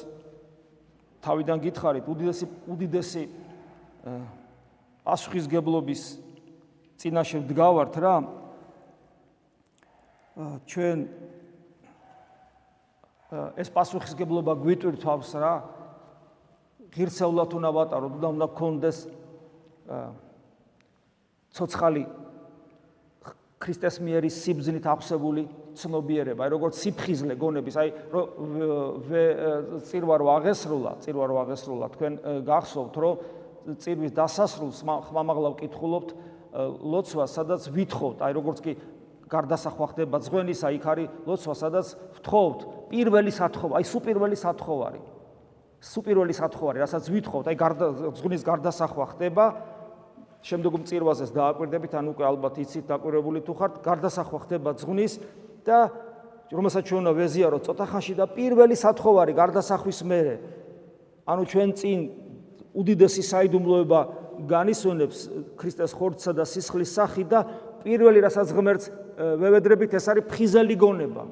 თავიდან 1.23 1.57
გითხარით, 1.63 2.05
უდიდესი 2.09 2.45
უდიდესი 2.67 3.23
პასუხისგებლობის 5.07 6.01
წინაშე 6.99 7.37
ვდგავართ 7.45 7.93
რა. 8.03 8.15
ჩვენ 10.67 10.97
ეს 13.57 13.69
პასუხისგებლობა 13.71 14.53
გვიტვირთავს 14.59 15.31
რა. 15.39 15.53
ღირსეულად 16.93 17.49
უნდა 17.57 17.69
ვატაროთ 17.73 18.15
და 18.21 18.27
უნდა 18.33 18.47
გქონდეს 18.53 18.97
აა 19.89 20.32
ცოცხალი 21.53 22.03
ქრისტეს 23.63 23.99
მიერი 24.03 24.29
სიბზნით 24.33 24.85
აღსებული 24.91 25.43
ცნობიერება, 25.79 26.43
აი 26.43 26.51
როგორც 26.51 26.79
სიფხიზლე 26.83 27.37
გონების, 27.39 27.75
აი 27.79 27.89
წირვა 29.87 30.15
რო 30.19 30.27
აღესრულა, 30.33 30.91
წირვა 31.05 31.25
რო 31.31 31.37
აღესრულა, 31.43 31.87
თქვენ 31.95 32.13
გახსოვთ, 32.49 32.99
რომ 32.99 33.77
წირვის 33.79 34.11
დასასრულს 34.17 34.83
ხმამაღლა 34.83 35.53
ვკითხულობთ 35.55 36.09
ლოცვა, 36.83 37.25
სადაც 37.31 37.71
ვითხოვთ, 37.71 38.17
აი 38.27 38.35
როგორც 38.35 38.59
კი 38.61 38.75
გარდასახვა 39.31 39.85
ხდება 39.93 40.19
ძღვენისა, 40.27 40.67
იქ 40.77 40.85
არის 40.93 41.07
ლოცვა, 41.25 41.53
სადაც 41.57 41.87
ვთხოვთ 42.19 42.59
პირველი 42.91 43.31
სათხოვარი, 43.33 43.79
აი 43.79 43.85
სუპირველი 43.89 44.37
სათხოვარი. 44.37 45.01
სუპირველი 45.83 46.33
სათხოვარი, 46.37 46.77
რასაც 46.83 47.07
ვითხოვთ, 47.11 47.45
აი 47.49 47.57
გარდა 47.59 47.87
ძღვნის 48.19 48.43
გარდასახვა 48.45 49.05
ხდება, 49.15 49.45
შემდგომ 50.43 50.83
წირვაზეს 50.83 51.31
დააკვირდებით, 51.31 51.93
ან 51.95 52.05
უკვე 52.11 52.23
ალბათ 52.27 52.55
იცით 52.63 52.85
დაკვირებული 52.91 53.39
თუ 53.47 53.53
ხართ, 53.55 53.73
გარდასახვა 53.79 54.39
ხდება 54.43 54.69
ძღვნის 54.75 55.13
და 55.63 55.77
რომელსაც 56.51 56.83
ჩვენ 56.83 56.99
უნდა 57.03 57.13
ვეზიაროთ 57.17 57.63
წოთახანში 57.63 58.13
და 58.19 58.25
პირველი 58.27 58.75
სათხოვარი 58.75 59.33
გარდასახვის 59.39 59.99
მერე. 60.03 60.35
ანუ 61.23 61.43
ჩვენ 61.47 61.69
წინ 61.79 61.99
უდიდესი 62.75 63.23
საიდუმლოება 63.23 63.99
განისვენებს 64.49 65.19
ქრისტეს 65.55 65.91
ხორცსა 65.95 66.31
და 66.35 66.43
სისხლის 66.43 66.91
სახით 66.91 67.27
და 67.31 67.39
პირველი 67.85 68.19
რასაც 68.27 68.47
ღმერთს 68.51 68.85
ვევედრებით 69.39 69.95
ეს 69.95 70.05
არის 70.11 70.27
ფხიზელი 70.27 70.75
გონება. 70.75 71.23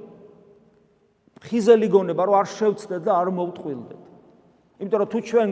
ფხიზელი 1.42 1.88
გონება, 1.90 2.22
რომ 2.22 2.36
არ 2.38 2.48
შევცდეთ 2.48 3.02
და 3.02 3.12
არ 3.12 3.28
მოვტყვილდეთ. 3.34 4.02
იმიტომ 4.82 5.00
რომ 5.02 5.10
თუ 5.12 5.20
ჩვენ 5.26 5.50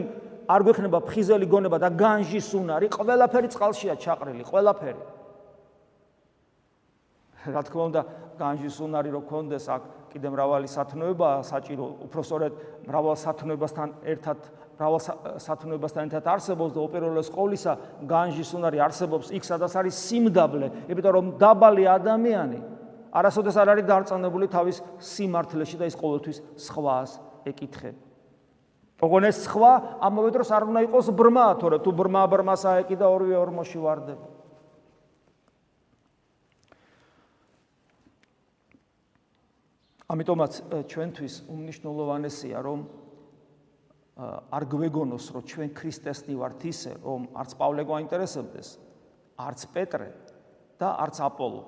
არ 0.48 0.60
გვექნება 0.64 0.98
ფხიზელი 1.04 1.46
გონება 1.50 1.78
და 1.82 1.88
განჟის 1.92 2.48
უნარი, 2.56 2.86
ყველაფერი 2.94 3.48
წყალშია 3.52 3.94
ჩაყრილი, 4.00 4.44
ყველაფერი. 4.46 5.02
რა 7.40 7.62
თქმა 7.64 7.82
უნდა, 7.88 8.00
განჟის 8.36 8.76
უნარი 8.84 9.10
რო 9.12 9.20
კონდეს 9.24 9.64
აქ 9.72 9.82
კიდე 10.12 10.28
მრავალი 10.28 10.68
სათნოება 10.68 11.28
საჭირო, 11.40 11.86
უფრო 12.04 12.20
სწორედ 12.20 12.52
მრავალ 12.84 13.16
სათნოებასთან 13.16 13.88
ერთად 14.04 14.38
მრავალ 14.76 15.00
სათნოებასთან 15.40 16.02
ერთად 16.08 16.24
არსებობს 16.24 16.72
და 16.76 16.80
უპირველეს 16.84 17.28
ყოვლისა 17.32 17.72
განჟის 18.08 18.50
უნარი 18.56 18.78
არსებობს 18.80 19.32
იქ 19.32 19.44
სადაც 19.44 19.72
არის 19.76 19.94
სიმდაბლე, 20.08 20.66
იმიტომ 20.92 21.12
რომ 21.16 21.26
დაბალი 21.40 21.84
ადამიანი 21.84 22.60
არასოდეს 23.12 23.56
არ 23.60 23.68
არის 23.76 23.88
დარწმუნებული 23.88 24.46
თავის 24.50 24.82
სიმართლეში 25.00 25.76
და 25.80 25.88
ის 25.90 25.96
ყოველთვის 26.00 26.38
სხვას 26.56 27.10
ეკითხება. 27.44 28.09
მოგონეს 29.00 29.36
სხვა 29.48 29.72
ამავე 30.04 30.30
დროს 30.36 30.50
არ 30.52 30.68
უნდა 30.68 30.80
იყოს 30.86 31.08
ბრმა, 31.16 31.46
თორე 31.60 31.78
თუ 31.80 31.90
ბრმა 31.96 32.22
ბრმას 32.28 32.62
აეკი 32.68 32.96
და 33.00 33.08
2:40-ში 33.08 33.80
ვარდება. 33.80 34.26
ამიტომაც 40.10 40.52
ჩვენთვის 40.90 41.34
უმნიშვნელოვანესია 41.54 42.58
რომ 42.66 42.80
არ 44.50 44.64
გვეგონოს 44.74 45.26
რომ 45.32 45.42
ჩვენ 45.46 45.68
ქრისტესნი 45.70 46.34
ვართ 46.34 46.64
ისე 46.66 46.92
რომ 46.98 47.28
არც 47.38 47.50
პავლე 47.54 47.82
გვაინტერესებდეს 47.86 48.68
არც 49.38 49.60
პეტრე 49.70 50.10
და 50.82 50.88
არც 51.06 51.22
აპოლო 51.30 51.62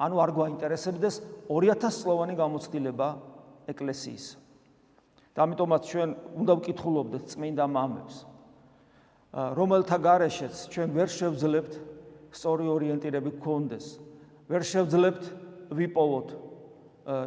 ანუ 0.00 0.16
არ 0.24 0.30
გვაინტერესებდეს 0.40 1.20
2000 1.52 2.00
წლოვანი 2.00 2.34
გამოცდილება 2.40 3.08
ეკლესიისა 3.68 4.41
და 5.32 5.38
ამიტომაც 5.46 5.82
ჩვენ 5.88 6.10
უნდა 6.42 6.52
ვკითხულობდეთ 6.60 7.24
წმინდა 7.32 7.64
მამებს, 7.72 8.16
რომელთა 9.32 9.96
გარეშეც 9.96 10.54
ჩვენ 10.68 10.88
ვერ 10.92 11.08
შევძლებთ 11.08 11.72
სწორი 12.36 12.66
ორიენტირები 12.68 13.30
გქონდეს. 13.40 13.86
ვერ 14.48 14.62
შევძლებთ 14.68 15.24
ვიპოვოთ 15.72 16.28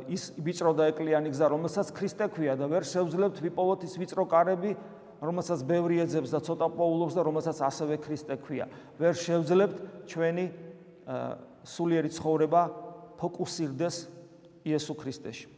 ის 0.08 0.24
ვიწრო 0.38 0.72
და 0.78 0.88
ეკლიანი 0.94 1.34
გზა, 1.34 1.50
რომელსაც 1.50 1.90
ქრისტე 1.92 2.30
ქვია 2.30 2.54
და 2.56 2.70
ვერ 2.70 2.86
შევძლებთ 2.86 3.42
ვიპოვოთ 3.42 3.90
ის 3.90 3.94
ვიწრო 3.98 4.24
კარები, 4.30 4.72
რომელსაც 5.20 5.66
ბევრი 5.66 6.06
ეძებს 6.06 6.30
და 6.32 6.40
ცოტა 6.46 6.68
პოულობს 6.78 7.18
და 7.18 7.22
რომელსაც 7.26 7.58
ასევე 7.66 7.98
ქრისტე 8.06 8.36
ქვია. 8.46 8.70
ვერ 9.02 9.14
შევძლებთ 9.18 9.78
ჩვენი 10.06 10.46
სულიერი 11.66 12.10
ცხოვრება 12.14 12.62
ფოკუსირდეს 13.18 13.96
იესო 14.66 14.94
ქრისტეში. 14.94 15.55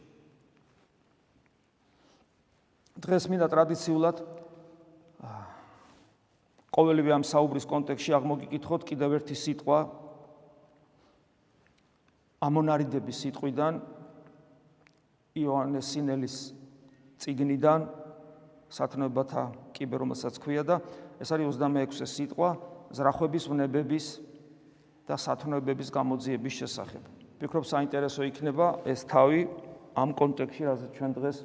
დღეს 2.98 3.28
მინდა 3.30 3.46
ტრადიციულად 3.52 4.22
ყოველივე 6.74 7.14
ამ 7.14 7.24
საუბრის 7.26 7.66
კონტექსში 7.70 8.14
აღმოგიკითხოთ 8.18 8.86
კიდევ 8.90 9.14
ერთი 9.18 9.36
სიტყვა 9.38 9.78
ამონარიდების 12.48 13.20
სიტყვიდან 13.24 13.80
იოანეს 15.38 15.86
სინელის 15.94 16.36
წიგნიდან 17.22 17.86
სათნოებათა 18.70 19.42
კიბე 19.74 20.02
რომელსაც 20.02 20.38
ქვია 20.42 20.62
და 20.66 20.80
ეს 21.22 21.30
არის 21.34 21.58
26-ე 21.58 22.06
სიტყვა 22.14 22.50
ზრახვების 22.94 23.44
ვნებების 23.50 24.06
და 25.08 25.16
სათნოებების 25.16 25.88
გამოძიების 25.94 26.54
შესახებ. 26.62 27.02
ვფიქრობ 27.38 27.64
საინტერესო 27.64 28.22
იქნება 28.28 28.66
ეს 28.84 29.06
თავი 29.08 29.40
ამ 29.98 30.10
კონტექსში, 30.14 30.62
რაზეც 30.68 30.90
ჩვენ 30.98 31.12
დღეს 31.16 31.36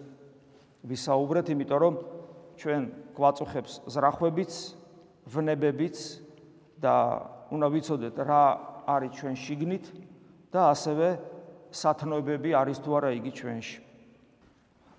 ვისაუბრეთ, 0.83 1.47
იმიტომ 1.55 1.79
რომ 1.79 1.93
ჩვენ 2.59 2.81
გვაწუხებს 3.15 3.73
ზრახვებიც, 3.87 4.53
ვნებებიც 5.31 5.97
და 6.83 6.95
უნდა 7.53 7.67
ვიცოდეთ 7.71 8.15
რა 8.27 8.43
არის 8.87 9.11
ჩვენ 9.15 9.35
შიგნით 9.39 9.85
და 10.51 10.61
ასევე 10.75 11.07
სათნოებები 11.71 12.51
არის 12.53 12.77
თუ 12.83 12.89
არა 12.99 13.09
იგი 13.17 13.31
ჩვენში. 13.31 13.79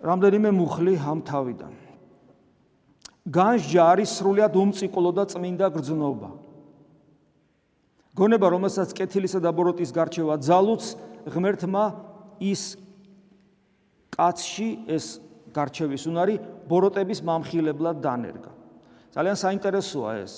რამდენიმე 0.04 0.50
მუხლი 0.50 0.94
ამ 0.98 1.18
თავიდან. 1.22 1.72
განსჯა 3.24 3.82
არის 3.92 4.10
სრულიად 4.20 4.52
უმციკლო 4.52 5.10
და 5.16 5.24
წმინდა 5.32 5.66
გრძნობა. 5.72 6.30
გონება, 8.14 8.46
რომელსაც 8.46 8.92
კეთილისა 8.94 9.40
და 9.40 9.50
ბოროტის 9.50 9.90
გარჩევა 9.90 10.34
ძალუც 10.38 10.82
ღმერთმა 11.28 11.84
ის 12.40 12.76
კაცში 14.14 14.68
ეს 14.86 15.18
გარჩევის 15.54 16.04
უნარი 16.11 16.34
ბოროტების 16.68 17.20
მამხილებლად 17.23 17.96
დანერგა. 18.02 18.50
ძალიან 19.14 19.37
საინტერესოა 19.38 20.11
ეს. 20.20 20.34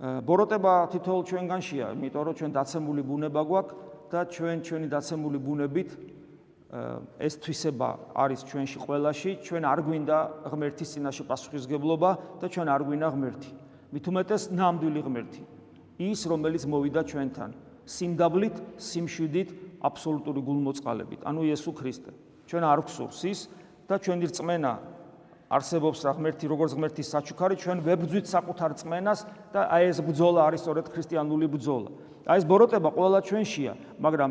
ბოროტება 0.00 0.74
თითოეულ 0.92 1.24
ჩვენგანშია, 1.28 1.86
იმიტომ 1.96 2.22
რომ 2.24 2.34
ჩვენ 2.36 2.52
დაცემული 2.56 3.02
ბუნება 3.04 3.40
გვაქვს 3.44 3.74
და 4.12 4.20
ჩვენ 4.28 4.56
ჩვენი 4.64 4.86
დაცემული 4.88 5.38
ბუნებით 5.40 5.90
ეს 7.20 7.34
თვისება 7.42 7.88
არის 8.14 8.40
ჩვენში 8.46 8.78
ყველაში, 8.80 9.30
ჩვენ 9.42 9.62
არ 9.66 9.80
გვინდა 9.82 10.18
ღმერთის 10.48 10.88
წინაშე 10.94 11.24
პასუხისგებლობა 11.26 12.10
და 12.40 12.46
ჩვენ 12.46 12.68
არ 12.70 12.82
გვინდა 12.86 13.08
ღმერთი. 13.10 13.50
მით 13.90 14.04
უმეტეს 14.06 14.42
ნამდვილი 14.54 15.00
ღმერთი. 15.02 15.42
ის 16.00 16.20
რომელიც 16.30 16.64
მოვიდა 16.64 17.02
ჩვენთან 17.10 17.50
სიმდაბლით, 17.90 18.56
სიმშვიდით, 18.78 19.48
აბსოლუტური 19.82 20.40
გულმოწყალებით, 20.46 21.20
ანუ 21.26 21.40
იესო 21.50 21.70
ქრისტე. 21.74 22.10
ჩვენ 22.46 22.62
არ 22.64 22.80
გვსურს 22.86 23.20
ის 23.26 23.40
და 23.90 23.98
ჩვენი 23.98 24.30
რწმენა 24.30 24.72
არსებობს 25.50 26.04
რა 26.06 26.12
ღმერთი 26.14 26.46
როგორც 26.46 26.78
ღმერთის 26.78 27.10
საჩუქარი 27.10 27.56
ჩვენ 27.58 27.78
ვებძვით 27.82 28.26
საკუთარ 28.30 28.70
რწმენას 28.78 29.20
და 29.50 29.66
აი 29.66 29.90
ეს 29.90 29.98
ბძოლა 30.06 30.46
არის 30.46 30.62
სწორედ 30.62 30.86
ქრისტიანული 30.94 31.46
ბძოლა. 31.50 31.90
აი 32.30 32.38
ეს 32.38 32.44
ბოროტება 32.46 32.90
ყველა 32.94 33.18
ჩვენშია, 33.26 33.72
მაგრამ 33.98 34.30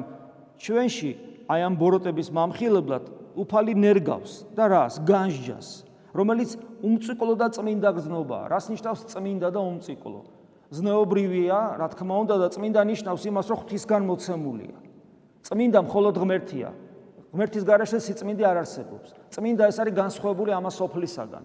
ჩვენში 0.63 1.11
აი 1.51 1.59
ამ 1.67 1.73
ბოროტების 1.75 2.27
მამხილებლად 2.31 3.03
უფალი 3.35 3.73
ნერგავს 3.75 4.47
და 4.55 4.63
რას? 4.71 5.03
განსჯას, 5.03 5.67
რომელიც 6.15 6.55
უმციკლო 6.87 7.35
და 7.35 7.47
წმინდა 7.51 7.89
გზნობაა. 7.99 8.45
რას 8.47 8.65
ნიშნავს 8.71 9.01
წმინდა 9.11 9.47
და 9.51 9.59
უმციკლო? 9.59 10.21
ზნეობრივია, 10.71 11.59
რა 11.83 11.87
თქმა 11.99 12.15
უნდა 12.23 12.35
და 12.39 12.47
წმინდა 12.53 12.81
ნიშნავს 12.95 13.23
იმას, 13.27 13.45
რომ 13.51 13.57
ღვთისგან 13.59 14.01
მოცემულია. 14.07 14.77
წმინდა 15.43 15.79
მხოლოდ 15.83 16.15
ღმერთია. 16.15 16.69
ღმერთის 17.33 17.63
გარეშე 17.63 17.99
სიწმინდე 18.01 18.43
არ 18.45 18.57
არსებობს. 18.63 19.09
წმინდა 19.33 19.63
ეს 19.69 19.77
არის 19.79 19.93
განსხვავებული 19.93 20.51
ამას 20.55 20.77
ოფლისაგან. 20.81 21.43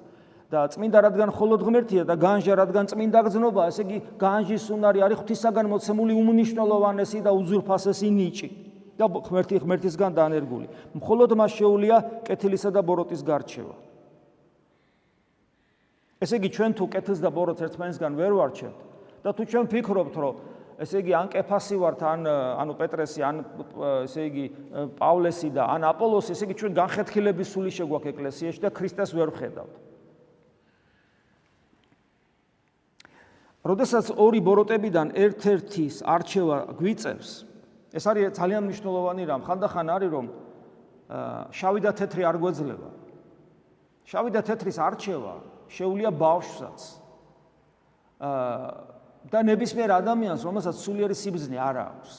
და 0.50 0.68
წმინდა 0.70 0.98
რადგან 1.08 1.28
მხოლოდ 1.34 1.60
ღმერთია 1.66 2.02
და 2.04 2.14
განჟა 2.14 2.54
რადგან 2.54 2.86
წმინდა 2.86 3.20
გზნობა, 3.26 3.62
ესე 3.74 3.82
იგი 3.82 3.98
განჟის 4.20 4.64
უნარი 4.70 5.00
არის 5.02 5.18
ღვთისაგან 5.18 5.66
მოცემული 5.66 6.14
უმნიშვნელოვანესი 6.14 7.18
და 7.26 7.30
უზურპასესი 7.32 8.08
ნიჭი. 8.12 8.48
და 8.94 9.10
ღმერთი 9.10 9.58
ღმერთისგან 9.58 10.12
დანერგული. 10.14 10.68
მხოლოდ 10.94 11.30
მას 11.34 11.50
შეუულია 11.58 11.96
კეთილისა 12.22 12.70
და 12.70 12.80
ბოროტის 12.86 13.26
გარჩევა. 13.26 13.74
ესე 16.24 16.38
იგი 16.40 16.48
ჩვენ 16.56 16.72
თუ 16.78 16.84
კეთილს 16.94 17.20
და 17.20 17.30
ბოროტს 17.34 17.64
ერთმანეთსგან 17.66 18.12
ვერ 18.16 18.32
ვარჩევთ 18.38 18.78
და 19.24 19.30
თუ 19.34 19.42
ჩვენ 19.50 19.66
ფიქრობთ 19.72 20.14
რომ 20.14 20.34
ესე 20.82 21.00
იგი 21.04 21.12
ან 21.14 21.28
კეფასი 21.30 21.76
ვართ 21.78 22.00
ან 22.02 22.26
ანუ 22.26 22.74
პეტრესი 22.78 23.22
ან 23.22 23.40
ესე 24.04 24.26
იგი 24.26 24.44
პავლესი 24.98 25.50
და 25.54 25.68
ან 25.70 25.86
აპოლოსი 25.86 26.34
ესე 26.34 26.48
იგი 26.48 26.56
ჩვენ 26.62 26.72
განხეთქილების 26.78 27.52
სული 27.54 27.70
შეგვაქვს 27.74 28.10
ეკლესიაში 28.10 28.62
და 28.64 28.70
ქრისტეს 28.74 29.14
ვერ 29.14 29.30
ვხედავთ. 29.34 29.74
როდესაც 33.64 34.10
ორი 34.20 34.40
ბოროტებიდან 34.44 35.14
ერთ-ერთის 35.16 36.02
არჩევა 36.04 36.58
გვიწევს, 36.76 37.30
ეს 37.96 38.04
არის 38.10 38.36
ძალიან 38.36 38.62
მნიშვნელოვანი 38.68 39.24
რამ. 39.24 39.40
ხანდახან 39.46 39.88
არის 39.88 40.10
რომ 40.12 40.26
შავი 41.54 41.80
და 41.80 41.90
თეთრი 41.96 42.22
არ 42.28 42.36
გვეძლება. 42.42 42.90
შავი 44.04 44.30
და 44.36 44.40
თეთრის 44.44 44.76
არჩევა 44.76 45.34
შეუულია 45.70 46.10
ბავშვსაც. 46.12 46.78
აა 48.20 48.93
და 49.30 49.38
ნებისმიერ 49.44 49.90
ადამიანს, 50.00 50.44
რომელსაც 50.44 50.76
სულიერი 50.84 51.16
სიბზნე 51.16 51.58
არ 51.58 51.76
აქვს. 51.84 52.12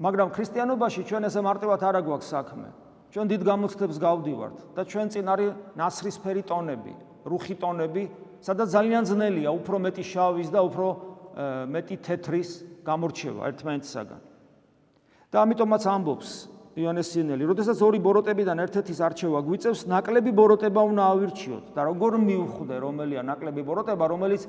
მაგრამ 0.00 0.28
ქრისტიანობაში 0.32 1.00
ჩვენ 1.04 1.22
ესე 1.28 1.40
მარტივად 1.44 1.80
არ 1.84 1.94
აგვაქვს 2.00 2.28
საქმე. 2.30 2.68
ჩვენ 3.10 3.26
დიდ 3.26 3.42
გამოცდებს 3.42 3.96
გავდივართ 4.00 4.58
და 4.76 4.82
ჩვენ 4.86 5.06
წინ 5.10 5.26
არის 5.34 5.50
ნაცრისფერი 5.76 6.42
ტონები, 6.46 6.94
რუხი 7.26 7.54
ტონები, 7.58 8.04
სადაც 8.40 8.68
ძალიან 8.70 9.02
ძნელია 9.10 9.50
უფრო 9.50 9.76
მეტი 9.82 10.04
შავის 10.06 10.48
და 10.54 10.60
უფრო 10.62 10.86
მეტი 11.74 11.96
თეთრის 12.06 12.50
გამორჩევა 12.86 13.40
ერთმანეთისაგან. 13.50 14.20
და 15.30 15.36
ამიტომაც 15.46 15.82
ამბობს 15.86 16.30
იონეს 16.74 17.08
სინელი, 17.14 17.46
როდესაც 17.50 17.78
ორი 17.82 17.98
ბოროტებიდან 18.02 18.56
ერთ-ერთის 18.66 18.98
არჩევა 18.98 19.40
გვიწევს, 19.46 19.80
ნაკლები 19.90 20.30
ბოროტება 20.34 20.80
უნდა 20.90 21.02
ავირჩიოთ 21.12 21.64
და 21.74 21.80
როგორ 21.86 22.12
მიუხვდე, 22.18 22.74
რომელია 22.82 23.22
ნაკლები 23.26 23.62
ბოროტება, 23.62 24.04
რომელიც 24.10 24.42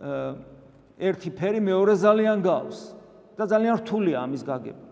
ერთი 0.00 1.30
ფერი 1.36 1.60
მეორე 1.60 1.94
ძალიან 1.96 2.38
გავს 2.44 2.78
და 3.36 3.44
ძალიან 3.48 3.74
რთულია 3.80 4.16
ამის 4.24 4.42
გაგება. 4.44 4.84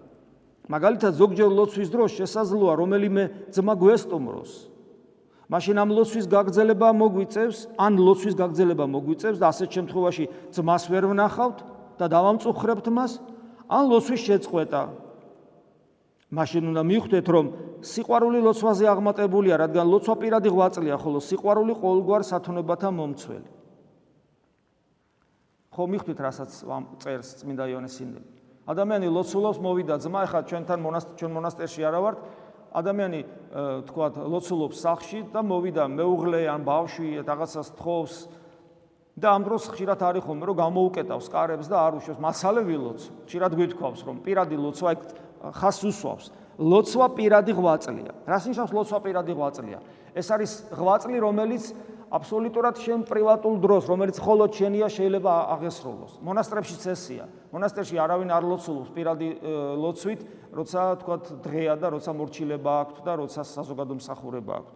მაგალითად 0.68 1.12
ზოგჯერ 1.16 1.48
ლოცვის 1.48 1.88
დროს 1.88 2.10
შესაძლოა 2.20 2.72
რომელიმე 2.76 3.22
ძმა 3.56 3.74
გვესტუმროს. 3.80 4.52
მაშინ 5.48 5.76
ამ 5.80 5.90
ლოცვის 5.96 6.26
გაგრძელება 6.28 6.88
მოგვიწევს, 6.92 7.58
ან 7.80 7.92
ლოცვის 7.96 8.34
გაგრძელება 8.36 8.84
მოგვიწევს 8.84 9.38
და 9.40 9.46
ასეთ 9.48 9.68
შემთხვევაში 9.72 10.24
ძმას 10.52 10.82
ვერ 10.92 11.04
ვნახავთ 11.08 11.58
და 11.96 12.04
დავამწუხრებთ 12.04 12.86
მას, 12.92 13.12
ან 13.68 13.84
ლოცვის 13.88 14.20
შეწყვეტა. 14.28 14.82
მაშინ 16.28 16.62
უნდა 16.68 16.82
მივხვდეთ, 16.84 17.26
რომ 17.32 17.46
სიყვარული 17.80 18.38
ლოცვაზე 18.44 18.84
აღმატებულია, 18.92 19.54
რადგან 19.56 19.86
ლოცვა 19.88 20.14
პირადი 20.20 20.48
ღვაწლია, 20.52 20.96
ხოლო 21.00 21.18
სიყვარული 21.24 21.72
ყოველგვარ 21.80 22.22
სათნოებათა 22.28 22.88
მომცველი. 22.92 23.57
ხო 25.78 25.86
მიხვდით 25.86 26.18
რასაც 26.18 26.50
წერს 26.98 27.28
წმინდა 27.38 27.64
იონეს 27.70 27.94
სინდელი? 28.02 28.26
ადამიანი 28.66 29.06
ლოცულობს 29.14 29.58
მოვიდა 29.62 29.94
ძმა 30.02 30.20
ეხლა 30.26 30.40
ჩვენთან 30.50 30.78
მონასტერში 30.82 31.18
ჩვენ 31.22 31.32
მონასტერში 31.38 31.80
არა 31.86 32.00
ვართ. 32.02 32.18
ადამიანი 32.74 33.20
თქვათ 33.86 34.14
ლოცულობს 34.26 34.76
სახში 34.82 35.20
და 35.30 35.40
მოვიდა 35.46 35.84
მეუღლე 35.94 36.40
ან 36.50 36.60
ბავშვი 36.66 37.22
რაღაცას 37.22 37.68
თხოვს 37.78 38.14
და 39.22 39.28
ამ 39.38 39.42
დროს 39.46 39.62
ხშირად 39.70 40.00
არის 40.02 40.22
ხოლმე 40.26 40.44
რომ 40.50 40.56
გამოუკეტავს 40.66 41.26
კარებს 41.30 41.66
და 41.70 41.76
არ 41.78 41.92
უშვებს 42.02 42.20
მასალე 42.26 42.62
ვილოც 42.66 43.00
ხშირად 43.30 43.52
გვითხოვს 43.54 44.00
რომ 44.02 44.16
პირადი 44.26 44.56
ლოცვა 44.58 44.90
ხას 45.54 45.78
უსვავს. 45.86 46.26
ლოცვა 46.58 47.06
პირადი 47.14 47.52
ღვაწლია. 47.54 48.12
რას 48.26 48.44
ნიშნავს 48.50 48.72
ლოცვა 48.74 48.98
პირადი 48.98 49.32
ღვაწლია? 49.38 49.78
ეს 50.10 50.26
არის 50.26 50.52
ღვაწლი, 50.74 51.16
რომელიც 51.22 51.64
აბსოლუტურად 52.08 52.80
შენ 52.80 53.04
პრივატულ 53.04 53.54
დროს, 53.60 53.84
რომელიც 53.88 54.16
მხოლოდ 54.20 54.50
შენია, 54.56 54.86
შეიძლება 54.88 55.32
აღესრულოს. 55.54 56.12
მონასტრებში 56.24 56.76
წესია. 56.80 57.24
მონასტერში 57.52 57.96
არავინ 58.00 58.30
არ 58.32 58.44
ლოცულობს 58.48 58.90
პირადი 58.96 59.28
ლოცვით, 59.76 60.20
როცა 60.52 60.80
თქვა 61.04 61.16
დღეა 61.44 61.74
და 61.76 61.86
როცა 61.92 62.10
მორჩილება 62.16 62.72
აქვს 62.82 63.00
და 63.04 63.12
როცა 63.20 63.40
საზოგადო 63.44 63.94
მსახურება 64.00 64.52
აქვს. 64.60 64.74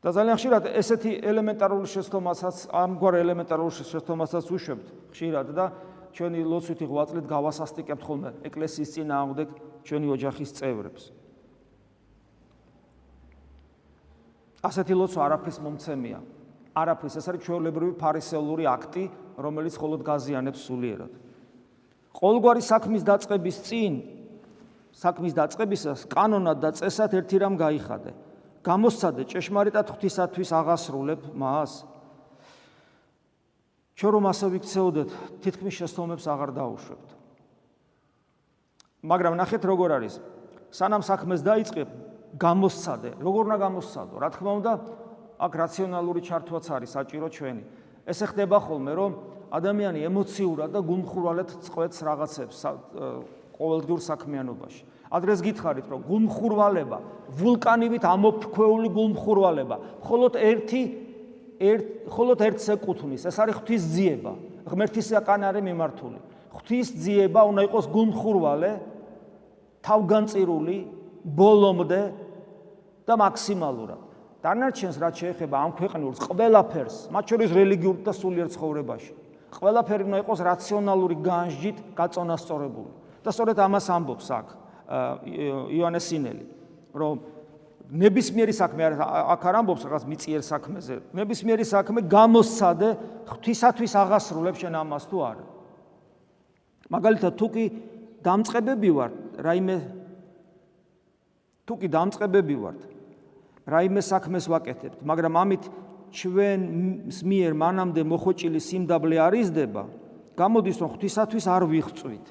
და 0.00 0.08
ძალიან 0.16 0.36
ხშირად 0.40 0.64
ესეთი 0.80 1.12
ელემენტარული 1.28 1.86
შეცდომასაც, 1.92 2.56
ამგვარ 2.72 3.14
ელემენტარულ 3.20 3.68
შეცდომასაც 3.68 4.44
უშვებთ 4.48 4.86
ხშირად 5.12 5.48
და 5.52 5.64
ჩვენი 6.16 6.40
ლოცვითი 6.40 6.86
ღვაწლით 6.88 7.26
გავასასტიკებთ 7.28 8.02
ხოლმე 8.02 8.30
ეკლესიის 8.48 8.90
წინააღმდეგ 8.96 9.48
ჩვენი 9.84 10.06
ოჯახის 10.16 10.50
წევრებს. 10.56 11.19
ასეთი 14.60 14.94
ლოცვა 14.94 15.20
არაფრის 15.26 15.58
მომცემია. 15.64 16.18
არაფრის, 16.76 17.14
ეს 17.18 17.26
არის 17.28 17.44
ჩვეულებრივი 17.44 17.94
ფარისეულური 17.98 18.64
აქტი, 18.70 19.04
რომელიც 19.40 19.74
მხოლოდ 19.76 20.00
გაზიანებს 20.06 20.60
სულიერად. 20.68 21.12
ყოველგვარი 22.14 22.62
საქმის 22.62 23.02
დაწყების 23.06 23.56
წინ 23.66 23.94
საქმის 24.90 25.34
დაწყებისას 25.38 26.06
კანონად 26.10 26.58
და 26.60 26.70
წესად 26.74 27.14
ერთი 27.14 27.36
რამ 27.40 27.54
გაიხადე. 27.56 28.12
გამოსცადე 28.60 29.22
ჭეშმარიტად 29.30 29.86
ღვთისათვის 29.94 30.50
აღასრულებ 30.52 31.20
მას. 31.32 31.72
ჩვენ 33.96 34.12
რომ 34.16 34.24
ასე 34.28 34.46
ვიქცეოდეთ, 34.52 35.10
თითქმის 35.40 35.74
შეცდომებს 35.80 36.24
აღარ 36.28 36.50
დაუშვებთ. 36.56 37.08
მაგრამ 39.00 39.34
ნახეთ 39.40 39.62
როგორ 39.64 39.90
არის. 39.96 40.20
სანამ 40.70 41.02
საქმეს 41.02 41.40
დაიწყებ, 41.40 41.88
გამოსცადე. 42.38 43.10
როგორ 43.18 43.42
უნდა 43.50 43.58
გამოსცადო? 43.58 44.14
რა 44.20 44.28
თქმა 44.30 44.52
უნდა, 44.60 44.72
აქ 45.40 45.52
რაციონალური 45.56 46.20
ჩართვაც 46.20 46.64
არის 46.70 46.90
საჭირო 46.94 47.28
ჩვენი. 47.32 47.62
ესე 48.06 48.24
ხდება 48.30 48.58
ხოლმე, 48.60 48.92
რომ 48.94 49.12
ადამიანი 49.50 50.00
ემოციურად 50.06 50.70
და 50.70 50.80
გულმხურვალედ 50.80 51.48
წყვეტს 51.64 51.98
რაღაცებს 52.06 52.56
ყოველდღიურ 53.58 54.00
საქმიანობაში. 54.00 54.82
ადრეს 55.10 55.40
გითხარით, 55.42 55.86
რომ 55.90 56.00
გულმხურვალება, 56.06 56.98
ვულკანივით 57.34 58.04
ამოფქვეული 58.06 58.88
გულმხურვალება, 58.94 59.76
მხოლოდ 60.06 60.32
ერთი 60.38 60.82
ერთ 61.60 61.86
მხოლოდ 62.08 62.38
ერთს 62.46 62.66
ეკუთვნის, 62.72 63.22
ეს 63.26 63.36
არის 63.36 63.54
ღვთის 63.58 63.82
ძიება. 63.90 64.32
ღმერთისაკან 64.70 65.40
არის 65.50 65.62
მიმართული. 65.66 66.18
ღვთის 66.56 66.88
ძიება 66.94 67.40
უნდა 67.50 67.60
იყოს 67.68 67.86
გულმხურვალე, 67.90 68.70
თავგანწირული, 69.82 70.78
ბოლომდე 71.20 72.02
და 73.10 73.14
მაქსიმალურად. 73.18 74.00
დანარჩენს 74.40 74.96
რაც 75.02 75.14
შეეხება 75.20 75.56
ამ 75.58 75.72
ქვეყნიურს, 75.76 76.18
ყველაფერს, 76.30 76.96
მათ 77.12 77.24
შორის 77.28 77.50
რელიგიურ 77.50 77.96
და 78.06 78.12
სულიერ 78.14 78.48
ცხოვრებაში, 78.54 79.12
ყველაფერი 79.50 80.02
უნდა 80.08 80.18
იყოს 80.22 80.40
რაციონალური 80.40 81.16
განსჯით 81.20 81.78
გაწონასწორებული. 81.98 82.90
და 83.20 83.28
სწორედ 83.28 83.58
ამას 83.60 83.86
ამბობს 83.92 84.28
აქ 84.32 84.46
იონეს 85.76 86.04
სინელი, 86.08 86.44
რომ 86.96 87.14
ნებისმიერი 87.90 88.54
საქმე 88.54 88.82
აქ 88.96 89.42
არ 89.44 89.54
ამბობს 89.60 89.82
რაღაც 89.84 90.04
მიწიერ 90.08 90.42
საქმეზე. 90.46 90.94
ნებისმიერი 91.12 91.64
საქმე 91.68 92.00
გამოსცადე 92.08 92.88
ღვთისათვის 93.28 93.92
აღასრულებ 93.92 94.56
შენ 94.56 94.74
ამას 94.80 95.04
თუ 95.10 95.18
არა. 95.20 95.44
მაგალითად 96.90 97.32
თუ 97.36 97.46
კი 97.52 97.64
დამწყებები 98.24 98.90
ვარ, 98.90 99.10
რაიმე 99.36 99.76
თუ 101.66 101.74
კი 101.76 101.86
დამწყებები 101.92 102.56
ვარ, 102.56 102.76
რაიმე 103.66 104.00
საქმეს 104.00 104.44
ვაკეთებთ, 104.48 105.00
მაგრამ 105.04 105.34
ამით 105.36 105.64
ჩვენ 106.10 106.60
მიერ 107.10 107.52
მანამდე 107.54 108.02
მოხოჭილი 108.02 108.60
სიმდაბლე 108.60 109.16
არიზდება, 109.26 109.82
გამოდის 110.34 110.76
რომ 110.80 110.88
ღვთისათვის 110.94 111.44
არ 111.46 111.62
ვიღწვით. 111.70 112.26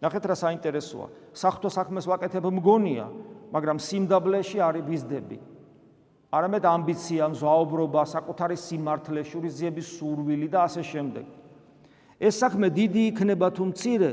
ნახეთ 0.00 0.24
რა 0.26 0.36
საინტერესოა. 0.36 1.06
საფრთხო 1.36 1.70
საქმეს 1.70 2.04
ვაკეთებ 2.08 2.44
მგონია, 2.60 3.06
მაგრამ 3.52 3.78
სიმდაბლეში 3.78 4.58
არის 4.60 4.84
ვიზდები. 4.88 5.38
არამედ 6.30 6.64
ამბიცია, 6.64 7.24
მზაობრობა, 7.34 8.02
საკუთარი 8.06 8.56
სიმართლე, 8.56 9.20
შურიზიების 9.26 9.86
სურვილი 9.98 10.48
და 10.48 10.58
ასე 10.66 10.82
შემდეგ. 10.86 11.26
ეს 12.20 12.34
საქმე 12.36 12.68
დიდი 12.70 13.02
იქნება 13.10 13.48
თუ 13.50 13.64
მცირე, 13.72 14.10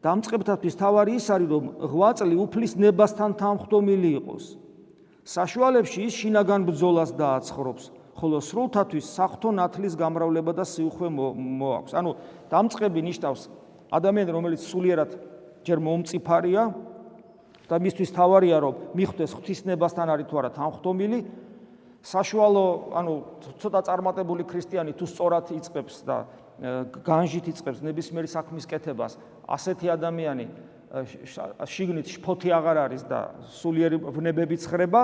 დამწყებთათვის 0.00 0.74
თავარი 0.78 1.12
ის 1.18 1.26
არის, 1.26 1.48
რომ 1.50 1.64
ღვაწლი 1.90 2.36
უფლის 2.38 2.72
ნებასთან 2.78 3.30
თანხმდომილი 3.36 4.10
იყოს. 4.22 4.44
საშუალებში 5.26 6.06
ის 6.06 6.14
შინაგან 6.22 6.64
ბრძოლას 6.70 7.10
დააცხრობს, 7.18 7.84
ხოლო 8.14 8.38
სრულთათვის 8.46 9.06
სახთო 9.10 9.50
ნათლის 9.58 9.98
გამრავლება 9.98 10.54
და 10.54 10.62
სიუხვე 10.62 11.08
მოაქვს. 11.10 11.92
ანუ 11.98 12.10
დამწყები 12.46 13.00
ნიშნავს 13.10 13.42
ადამიანს, 13.90 14.30
რომელიც 14.30 14.60
სულიერად 14.70 15.10
ჯერ 15.66 15.78
მომწიფარია 15.82 16.62
და 17.66 17.76
მისთვის 17.82 18.10
თავარია, 18.14 18.56
რომ 18.62 18.74
მიხვდეს 18.94 19.30
ღვთისნებასთან 19.34 20.06
არის 20.14 20.26
თუ 20.30 20.34
არა 20.38 20.50
თანხდომილი, 20.54 21.18
საშუალო, 22.06 22.64
ანუ 22.94 23.12
ცოტა 23.58 23.80
წარმატებული 23.82 24.46
ქრისტიანი 24.46 24.94
თუ 24.94 25.04
სწორად 25.10 25.50
იწებს 25.58 26.06
და 26.06 26.16
განჟით 27.02 27.50
იწებს 27.50 27.82
ნებისმიერი 27.82 28.30
საქმის 28.30 28.64
კეთებას, 28.70 29.18
ასეთი 29.50 29.90
ადამიანი 29.90 30.46
შიგნით 31.66 32.06
შფოთი 32.14 32.50
აღარ 32.54 32.76
არის 32.86 33.02
და 33.10 33.20
სულიერი 33.50 33.98
ვნებები 34.00 34.56
ხრება 34.56 35.02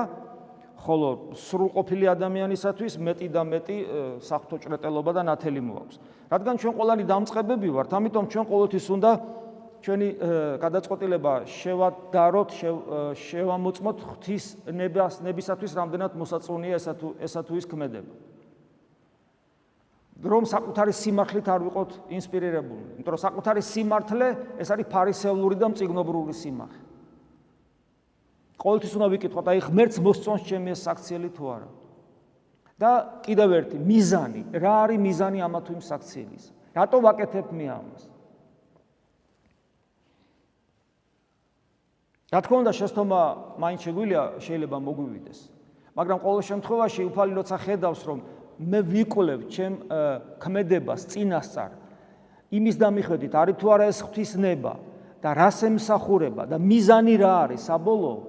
ხოლო 0.83 1.09
სრულყოფილი 1.39 2.07
ადამიანისათვის 2.11 2.99
მეტი 2.99 3.29
და 3.31 3.43
მეტი 3.47 3.77
საფრთხო 4.23 4.57
ჭრეტელობა 4.63 5.11
და 5.15 5.23
ნათელი 5.31 5.63
მოაქვს. 5.63 5.97
რადგან 6.33 6.55
ჩვენ 6.59 6.75
ყველანი 6.79 7.05
დამწყებები 7.07 7.69
ვართ, 7.71 7.91
ამიტომ 7.99 8.25
ჩვენ 8.33 8.45
ყოველთვის 8.51 8.87
უნდა 8.97 9.11
ჩვენი 9.83 10.09
გადაწყვეტილება 10.63 11.33
შევადაროთ, 11.47 12.51
შევამოწმოთ 13.19 13.99
ღვთის 14.07 14.45
ნებას, 14.71 15.15
ნებისათვის 15.27 15.73
რამდენად 15.75 16.13
მოსაწონია 16.19 16.79
ესა 16.79 16.95
თუ 16.95 17.09
ესა 17.19 17.41
თუ 17.43 17.53
ის 17.59 17.67
ქმედება. 17.67 18.15
რომ 20.23 20.47
საკუთარი 20.47 20.93
სიმართლით 20.95 21.47
არ 21.51 21.61
ვიყოთ 21.67 21.91
ინსპირირებული, 22.15 22.85
იმიტომ 22.95 23.15
რომ 23.15 23.23
საკუთარი 23.27 23.63
სიმართლე 23.67 24.27
ეს 24.63 24.69
არის 24.71 24.87
ფარისეულური 24.87 25.57
და 25.59 25.67
მწიგნობრული 25.73 26.35
სიმართლე. 26.39 26.85
ყოველთვის 28.63 28.93
უნდა 28.95 29.09
ვიკითხოთ, 29.19 29.47
აი 29.51 29.59
ღმერთს 29.67 29.99
მოსწონს 29.99 30.43
ჩემი 30.47 30.69
ეს 30.71 30.81
საქციელი 30.87 31.31
თუ 31.35 31.45
არა. 31.51 31.69
და 32.83 33.23
კიდევ 33.23 33.49
ერთი 33.63 33.79
მიზანი, 33.79 34.43
რა 34.59 34.73
არის 34.87 34.99
მიზანი 34.99 35.39
ამა 35.47 35.61
თუ 35.63 35.71
იმ 35.79 35.83
საქცielis? 35.87 36.45
რატო 36.75 36.99
ვაკეთებ 36.99 37.47
მე 37.55 37.67
ამას? 37.79 38.03
რა 42.33 42.41
თქმა 42.43 42.57
უნდა, 42.65 42.73
შეცდომა 42.73 43.21
მაინც 43.63 43.81
შეგვიძლია 43.87 44.23
შეიძლება 44.43 44.77
მოგვივიდეს. 44.83 45.39
მაგრამ 45.95 46.19
ყოველ 46.25 46.43
შემთხვევაში 46.49 47.03
უფალი 47.13 47.33
როცა 47.39 47.57
ხედავს, 47.61 48.03
რომ 48.09 48.19
მე 48.59 48.81
ვიკვლევ 48.93 49.41
ჩემ 49.49 49.75
ქმედებას 50.43 51.07
წინასწარ 51.13 51.71
იმის 52.53 52.77
დამიხედით, 52.77 53.33
არის 53.33 53.57
თუ 53.57 53.67
არა 53.73 53.87
ეს 53.89 53.99
ღვთისნება 54.05 54.75
და 55.25 55.31
რას 55.33 55.59
ემსახურება 55.65 56.45
და 56.51 56.61
მიზანი 56.61 57.15
რა 57.17 57.33
არის 57.49 57.65
საბოლოო 57.71 58.21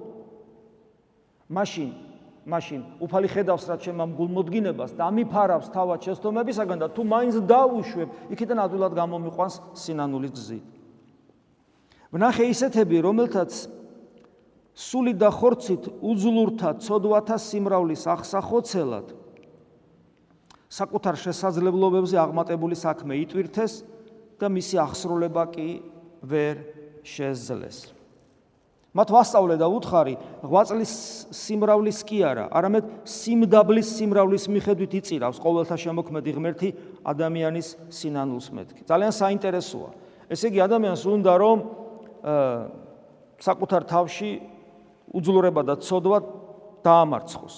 მაშინ 1.52 1.90
მაშინ 2.44 2.80
უფალი 3.00 3.28
ხედავს 3.32 3.64
რა 3.68 3.76
ჩემ 3.80 4.00
ამ 4.04 4.10
გულმოდგინებას 4.20 4.92
და 4.96 5.08
ამიფარავს 5.08 5.68
თავად 5.72 6.04
შეცდომებისაგან 6.04 6.78
და 6.84 6.88
თუ 6.92 7.02
მაინც 7.08 7.36
დაუშვებ, 7.48 8.08
იქიდან 8.36 8.58
ადვილად 8.68 8.92
გამომიყვანს 9.00 9.54
სინანულის 9.80 10.32
გზით. 10.36 10.64
ვნახე 12.12 12.44
ისეთები, 12.52 12.96
რომელთაც 13.00 13.50
სული 14.76 15.16
და 15.16 15.32
ხორცით 15.32 15.88
უძლურთა 16.04 16.70
ცოდვათა 16.84 17.36
სიმრავლის 17.40 18.04
ახსახოცელად 18.12 19.06
საკუთარ 20.74 21.18
შესაძლებლობებზე 21.22 22.18
აღმატებული 22.18 22.74
საქმე 22.74 23.18
იტვირთეს 23.22 23.74
და 24.40 24.50
მისი 24.50 24.80
აღსრულება 24.82 25.44
კი 25.54 25.68
ვერ 26.26 26.56
შეძლეს. 27.06 27.94
მათ 28.94 29.08
ვასწავლე 29.10 29.58
და 29.58 29.66
უთხარი, 29.66 30.14
ღვაწლის 30.46 30.92
სიმრავლის 31.34 31.98
კი 32.06 32.18
არა, 32.26 32.44
არამედ 32.54 32.84
სიმდაბლის 33.10 33.88
სიმრავლის 33.98 34.44
მიხედვით 34.54 34.92
იწირავს 35.02 35.38
ყოველთა 35.42 35.76
შემოქმედი 35.82 36.30
ღმერთი 36.38 36.68
ადამიანის 37.02 37.68
სინანულს 37.90 38.46
მეთქი. 38.54 38.86
ძალიან 38.86 39.12
საინტერესოა. 39.14 39.90
ესე 40.30 40.46
იგი 40.50 40.60
ადამიანს 40.62 41.02
უნდა 41.10 41.32
რომ 41.42 41.58
საკუთარ 43.42 43.82
თავში 43.82 44.30
უძლურება 45.10 45.62
და 45.66 45.74
ცოდვა 45.82 46.18
დაამარცხოს. 46.86 47.56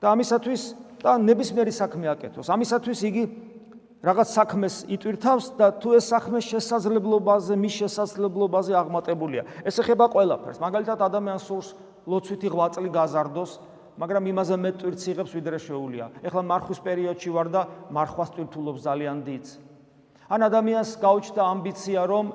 და 0.00 0.06
ამისათვის 0.16 0.62
და 1.00 1.16
ნებისმიერი 1.18 1.72
საქმე 1.72 2.06
აკეთოს. 2.14 2.46
ამისათვის 2.52 3.00
იგი 3.08 3.24
რაღაც 4.00 4.28
საქმეს 4.32 4.74
იტვირთავს 4.88 5.46
და 5.60 5.66
თუ 5.76 5.88
ეს 6.00 6.04
საქმე 6.08 6.38
შესაძლებლობაზე, 6.40 7.52
მის 7.56 7.74
შესაძლებლობაზე 7.84 8.72
აღმატებულია. 8.72 9.42
ეს 9.64 9.76
ეხება 9.80 10.08
ყველაფერს. 10.08 10.60
მაგალითად, 10.60 10.98
ადამიანს 11.00 11.44
სურს 11.44 11.68
ლოცვითი 12.08 12.48
ღვაწლი 12.48 12.88
გაზარდოს, 12.88 13.50
მაგრამ 14.00 14.24
იმაზე 14.32 14.54
მეტ 14.56 14.74
ტვირთს 14.80 15.04
იღებს, 15.12 15.32
ვიდრე 15.36 15.58
შეუულია. 15.60 16.04
ეხლა 16.24 16.42
მარხვის 16.48 16.80
პერიოდში 16.80 17.30
ვარ 17.36 17.48
და 17.52 17.62
მარხვას 17.92 18.30
ტვირთულობს 18.32 18.80
ძალიან 18.88 19.18
დიდს. 19.28 19.50
ან 20.30 20.40
ადამიანს 20.48 20.90
გაუჩნდა 20.96 21.42
ამბიცია, 21.42 22.00
რომ 22.08 22.26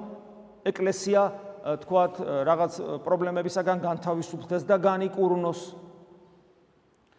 ეკლესია 0.66 1.22
თქვათ 1.66 2.14
რაღაც 2.46 2.74
პრობლემებისაგან 3.02 3.78
განთავისუფლდეს 3.82 4.64
და 4.70 4.78
განიკურნოს. 4.78 5.85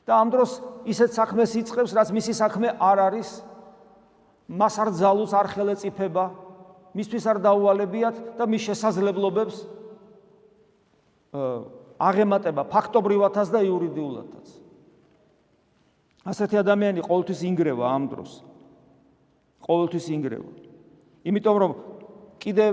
და 0.06 0.12
ამ 0.22 0.30
დროს 0.30 0.62
ისეთ 0.86 1.10
საქმეს 1.18 1.50
იწყებს, 1.58 1.90
რაც 1.98 2.08
მისი 2.14 2.32
საქმე 2.38 2.68
არ 2.78 2.98
არის, 3.10 3.30
მას 4.46 4.74
არ 4.78 4.88
ძალუს 4.94 5.32
არ 5.34 5.46
ხელეწიფება, 5.50 6.24
მისთვის 6.94 7.24
არ 7.26 7.38
დაუალებიათ 7.42 8.16
და 8.38 8.44
მის 8.46 8.62
შესაძლებლობებს 8.70 9.56
აღემატება 11.98 12.62
ფაქტობრივათაც 12.70 13.48
და 13.52 13.60
იურიდიულათაც. 13.66 14.46
ასეთი 16.26 16.56
ადამიანი 16.62 17.00
ყოველთვის 17.06 17.40
ინგრევა 17.50 17.84
ამ 17.86 18.04
დროს. 18.10 18.30
ყოველთვის 19.66 20.06
ინგრევა. 20.16 20.50
იმიტომ 21.26 21.56
რომ 21.62 21.72
კიდე 22.40 22.66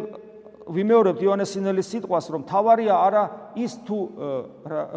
ვიმეორებთ 0.63 1.21
იონეს 1.23 1.53
სინელის 1.55 1.87
სიტყვას, 1.91 2.25
რომ 2.33 2.41
თავარია 2.47 2.95
არა 2.95 3.23
ის 3.59 3.73
თუ 3.83 3.97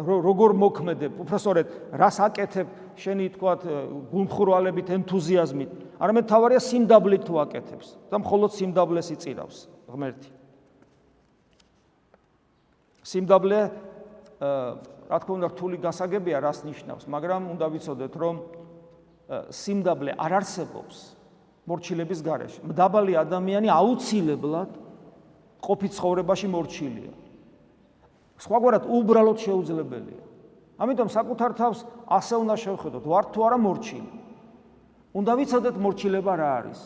როგორ 0.07 0.55
მოქმედებ, 0.63 1.19
უბრალოდ 1.23 1.67
რას 1.97 2.17
აკეთებ 2.23 2.67
შენი 2.97 3.25
თქვათ 3.35 3.61
გულმხურვალებით, 4.13 4.87
ენთუზიაზმით, 4.97 5.71
არამედ 5.99 6.25
თავარია 6.31 6.61
სიმდაბლით 6.63 7.23
თუ 7.27 7.33
აკეთებს 7.43 7.87
და 8.09 8.15
მხოლოდ 8.23 8.51
სიმდაბლეს 8.57 9.07
იწირავს 9.17 9.57
ღმერთი. 9.91 10.29
სიმდაბლე 13.07 13.59
რა 15.07 15.17
თქმა 15.23 15.33
უნდა 15.39 15.47
რთული 15.51 15.77
გასაგებია 15.83 16.37
რას 16.43 16.63
ნიშნავს, 16.67 17.03
მაგრამ 17.07 17.41
უნდა 17.55 17.65
ვიცოდეთ 17.71 18.13
რომ 18.15 18.35
სიმდაბლე 19.51 20.11
არ 20.15 20.31
არსებობს 20.39 20.97
მორჩილების 21.67 22.19
გარეშე. 22.23 22.59
მდაბალი 22.63 23.13
ადამიანი 23.19 23.67
აუცილებლად 23.67 24.71
ყოფი 25.61 25.87
ცხოვრებაში 25.97 26.47
მორჩილია. 26.47 27.13
სხვაგვარად 28.37 28.83
უბრალოდ 28.85 29.37
შეუძლებელია. 29.41 30.23
ამიტომ 30.77 31.09
საკუთარ 31.09 31.51
თავს 31.57 31.79
ასე 32.05 32.35
უნდა 32.37 32.55
შევხედოთ, 32.63 33.03
ვარ 33.09 33.25
თუ 33.33 33.39
არა 33.47 33.57
მორჩილი. 33.57 34.11
უნდა 35.17 35.31
ვიცოდეთ 35.37 35.75
მორჩილება 35.81 36.33
რა 36.37 36.49
არის. 36.61 36.81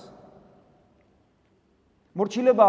მორჩილება 2.16 2.68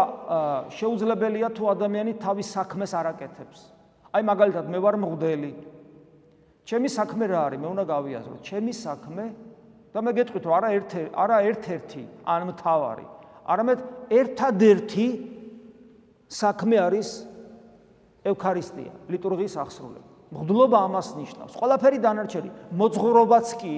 შეუძლებელია 0.71 1.47
თუ 1.55 1.63
ადამიანი 1.75 2.11
თავის 2.19 2.47
საქმეს 2.55 2.91
არ 2.95 3.05
აკეთებს. 3.15 3.59
აი 4.13 4.21
მაგალითად 4.23 4.65
მე 4.67 4.79
ვარ 4.83 4.95
მღვდელი. 4.99 5.51
ჩემი 6.63 6.87
საქმე 6.87 7.25
რა 7.27 7.39
არის? 7.47 7.59
მე 7.59 7.67
უნდა 7.71 7.83
გავიაზრო, 7.87 8.35
ჩემი 8.43 8.71
საქმე 8.71 9.25
და 9.93 9.99
მე 9.99 10.11
გეტყვით 10.15 10.43
რომ 10.47 10.53
არა 10.57 10.69
ერთ 10.79 10.91
არა 11.11 11.37
ერთ-ერთი 11.49 12.03
ან 12.23 12.41
მთავარი, 12.51 13.05
არამედ 13.47 13.79
ერთადერთი 14.09 15.07
საქმე 16.29 16.77
არის 16.79 17.09
ევქარისტია, 18.23 18.91
ლიტურგიის 19.11 19.55
აღსრულება. 19.59 20.09
მღვდლობა 20.33 20.77
ამას 20.87 21.07
ნიშნავს. 21.19 21.53
ყველაფერი 21.53 21.97
დანარჩენი, 22.01 22.49
მოძღვრობაც 22.73 23.47
კი 23.61 23.75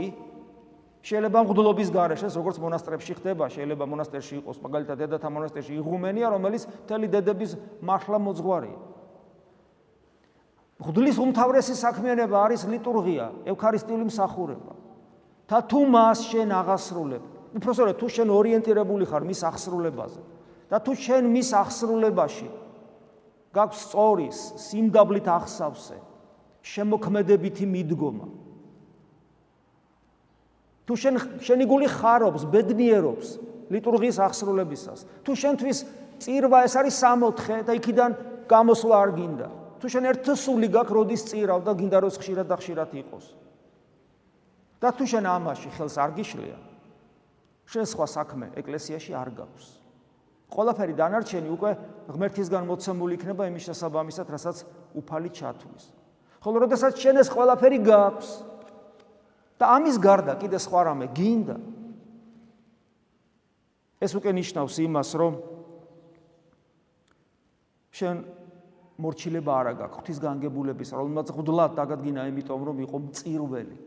შეიძლება 1.06 1.40
მღვდლობის 1.46 1.90
გარეშე, 1.94 2.28
როგორც 2.34 2.58
მონასტრებში 2.64 3.14
ხდება, 3.20 3.46
შეიძლება 3.52 3.86
მონასტერში 3.86 4.34
იყოს, 4.42 4.58
მაგალითად, 4.64 4.96
დედათა 5.06 5.30
მონასტერში 5.30 5.74
იღუმენია, 5.78 6.28
რომელიც 6.34 6.64
მთელი 6.66 7.08
დედების 7.14 7.52
მართლა 7.86 8.18
მოძღვარია. 8.26 8.80
მღვდლის 10.82 11.18
უმთავრესი 11.22 11.74
საქმიანობა 11.78 12.38
არის 12.46 12.62
ლიტურგია, 12.72 13.26
ევქარისტიული 13.46 14.04
მსახურება. 14.10 14.74
და 15.46 15.62
თუ 15.62 15.80
მას 15.86 16.20
შენ 16.26 16.50
აღასრულებ, 16.58 17.24
უბრალოდ 17.54 17.96
თუ 18.02 18.08
შენ 18.10 18.28
ორიენტირებული 18.34 19.06
ხარ 19.06 19.24
მის 19.30 19.40
აღსრულებაზე, 19.46 20.22
და 20.70 20.78
თუ 20.82 20.94
შენ 20.98 21.30
მის 21.30 21.50
აღსრულებაში 21.62 22.50
გაქვს 23.56 23.80
სწორი 23.88 24.28
სიმდაბლით 24.34 25.28
ახსავსე 25.30 25.98
შემოქმედებითი 26.66 27.66
მიდგომა. 27.70 28.28
თუ 30.86 30.94
შენ 31.02 31.16
შენი 31.42 31.66
გული 31.70 31.88
ხარობს 31.90 32.44
ბედნიერობს 32.50 33.28
ლიტურგიის 33.74 34.18
აღსრულებისას. 34.26 35.00
თუ 35.26 35.32
შენთვის 35.34 35.78
წირვა 36.22 36.60
ეს 36.66 36.74
არის 36.78 36.96
64 37.02 37.64
და 37.66 37.74
იქიდან 37.80 38.12
გამოსვლა 38.50 38.96
არ 39.02 39.12
გინდა. 39.18 39.48
თუ 39.82 39.86
შენ 39.90 40.04
ერთსული 40.12 40.68
გაქვს 40.70 40.96
როდის 40.98 41.22
წირავ 41.30 41.60
და 41.66 41.72
გინდა 41.74 41.98
რომ 42.02 42.12
ხშირად 42.22 42.48
და 42.50 42.56
ხშირად 42.58 42.90
იყოს. 43.02 43.26
და 44.82 44.92
თუ 44.92 45.06
შენ 45.08 45.26
ამაში 45.26 45.70
ხელს 45.74 45.96
არ 45.98 46.12
გიშლია 46.14 46.58
შენ 47.66 47.86
სხვა 47.90 48.06
საქმე 48.06 48.48
ეკლესიაში 48.62 49.12
არ 49.18 49.30
გაქვს 49.40 49.85
ყველაფერი 50.56 50.94
დანარჩენი 50.96 51.50
უკვე 51.52 51.72
ღმერთისგან 52.16 52.64
მოცემული 52.70 53.20
იქნება 53.20 53.48
იმის 53.52 53.68
შესაბამისად, 53.68 54.28
რასაც 54.32 54.58
უფალი 54.96 55.30
ჩათვლის. 55.36 55.86
ხოლო 56.40 56.58
როდესაც 56.64 56.94
შენ 56.96 57.16
ეს 57.20 57.30
ყველაფერი 57.34 57.80
გაქვს 57.84 58.30
და 59.60 59.66
ამის 59.76 59.96
გარდა 60.00 60.34
კიდე 60.40 60.58
სხვა 60.62 60.82
რამე 60.88 61.08
გინდა 61.12 61.58
ეს 64.06 64.12
უკვე 64.16 64.32
ნიშნავს 64.36 64.76
იმას, 64.86 65.10
რომ 65.18 65.34
შენ 67.96 68.16
მორჩილება 69.00 69.52
არა 69.60 69.74
გაქვს 69.80 69.98
ღვთისგანგებულების, 70.00 70.90
რომელმაც 70.96 71.28
ღვდლად 71.36 71.72
დაგადგინა 71.80 72.28
იმიტომ, 72.32 72.62
რომ 72.70 72.78
იყო 72.86 72.98
მწირველი. 73.08 73.78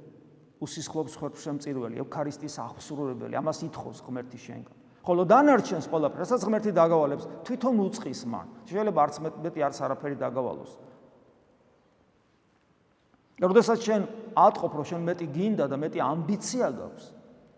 უსისხლობს 0.58 1.14
ხერხს 1.14 1.42
შემწირველი, 1.46 2.00
ევქარისტის 2.02 2.58
აღსრულებელი, 2.58 3.38
ამას 3.38 3.62
ითხოვს 3.68 4.02
ღმერთი 4.02 4.38
შენგან. 4.42 4.77
ხოლო 5.06 5.22
დანარჩენს 5.28 5.86
ყველაფერს, 5.88 6.20
რასაც 6.24 6.42
ღმერთი 6.44 6.70
დაგავალებს, 6.74 7.24
თვითონ 7.46 7.74
უצყის 7.86 8.20
მან. 8.28 8.46
შეიძლება 8.68 9.00
არც 9.04 9.14
მეტი 9.44 9.60
არც 9.68 9.76
არაფერი 9.84 10.16
დაგავალოს. 10.20 10.72
როდესაც 13.38 13.78
შენ 13.86 14.02
ატყობ, 14.34 14.72
რომ 14.74 14.86
შენ 14.90 15.02
მეტი 15.06 15.26
გინდა 15.30 15.64
და 15.70 15.76
მეტი 15.78 15.98
ამბიცია 16.02 16.66
გაქვს, 16.74 17.04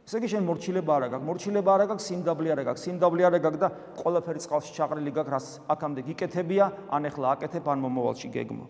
ესე 0.05 0.17
იგი 0.21 0.29
შენ 0.29 0.43
მორჩილება 0.45 0.93
არა 1.01 1.09
გაქვს, 1.15 1.27
მორჩილება 1.31 1.71
არა 1.73 1.87
გაქვს, 1.89 2.07
სიმდაბლე 2.11 2.49
არა 2.53 2.65
გაქვს, 2.69 2.83
სიმდაბლე 2.85 3.23
არა 3.31 3.39
გაქვს 3.41 3.61
და 3.65 3.69
ყველაფერი 4.01 4.41
წყალში 4.45 4.71
ჩაყრილი 4.77 5.13
გაქვს, 5.17 5.33
რაც 5.33 5.47
აქამდე 5.73 6.01
გიკეთებია, 6.11 6.65
ან 6.93 7.03
ეხლა 7.09 7.27
აკეთებ, 7.35 7.65
ან 7.65 7.79
მომავალში 7.81 8.29
გეგმო. 8.29 8.67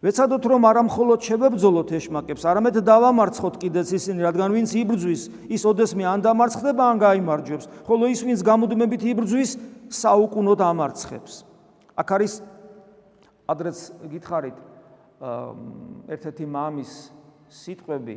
ვეცადოთ 0.00 0.44
რომ 0.48 0.64
არა 0.64 0.82
მხოლოდ 0.88 1.20
შევებძოლოთ 1.28 1.90
ეშმაკებს, 1.92 2.44
არამედ 2.48 2.76
დავამარცხოთ 2.88 3.54
კიდეც 3.60 3.88
ისინი, 4.00 4.24
რადგან 4.24 4.48
ვინც 4.56 4.70
იბრძვის, 4.80 5.22
ის 5.52 5.62
ოდესმე 5.68 6.04
ან 6.08 6.24
დამარცხდება, 6.24 6.84
ან 6.88 6.96
გაიმარჯვებს, 7.04 7.66
ხოლო 7.84 8.04
ის 8.08 8.20
ვინც 8.24 8.40
გამუდმებით 8.40 9.02
იბრძვის, 9.12 9.50
საუკუნოდ 9.92 10.60
ამარცხებს. 10.64 11.34
აქ 12.00 12.08
არის 12.16 12.32
ადრეც 13.50 13.78
გითხარით 14.08 14.56
ერთ-ერთი 15.20 16.44
მამის 16.48 16.92
სიტყვები 17.50 18.16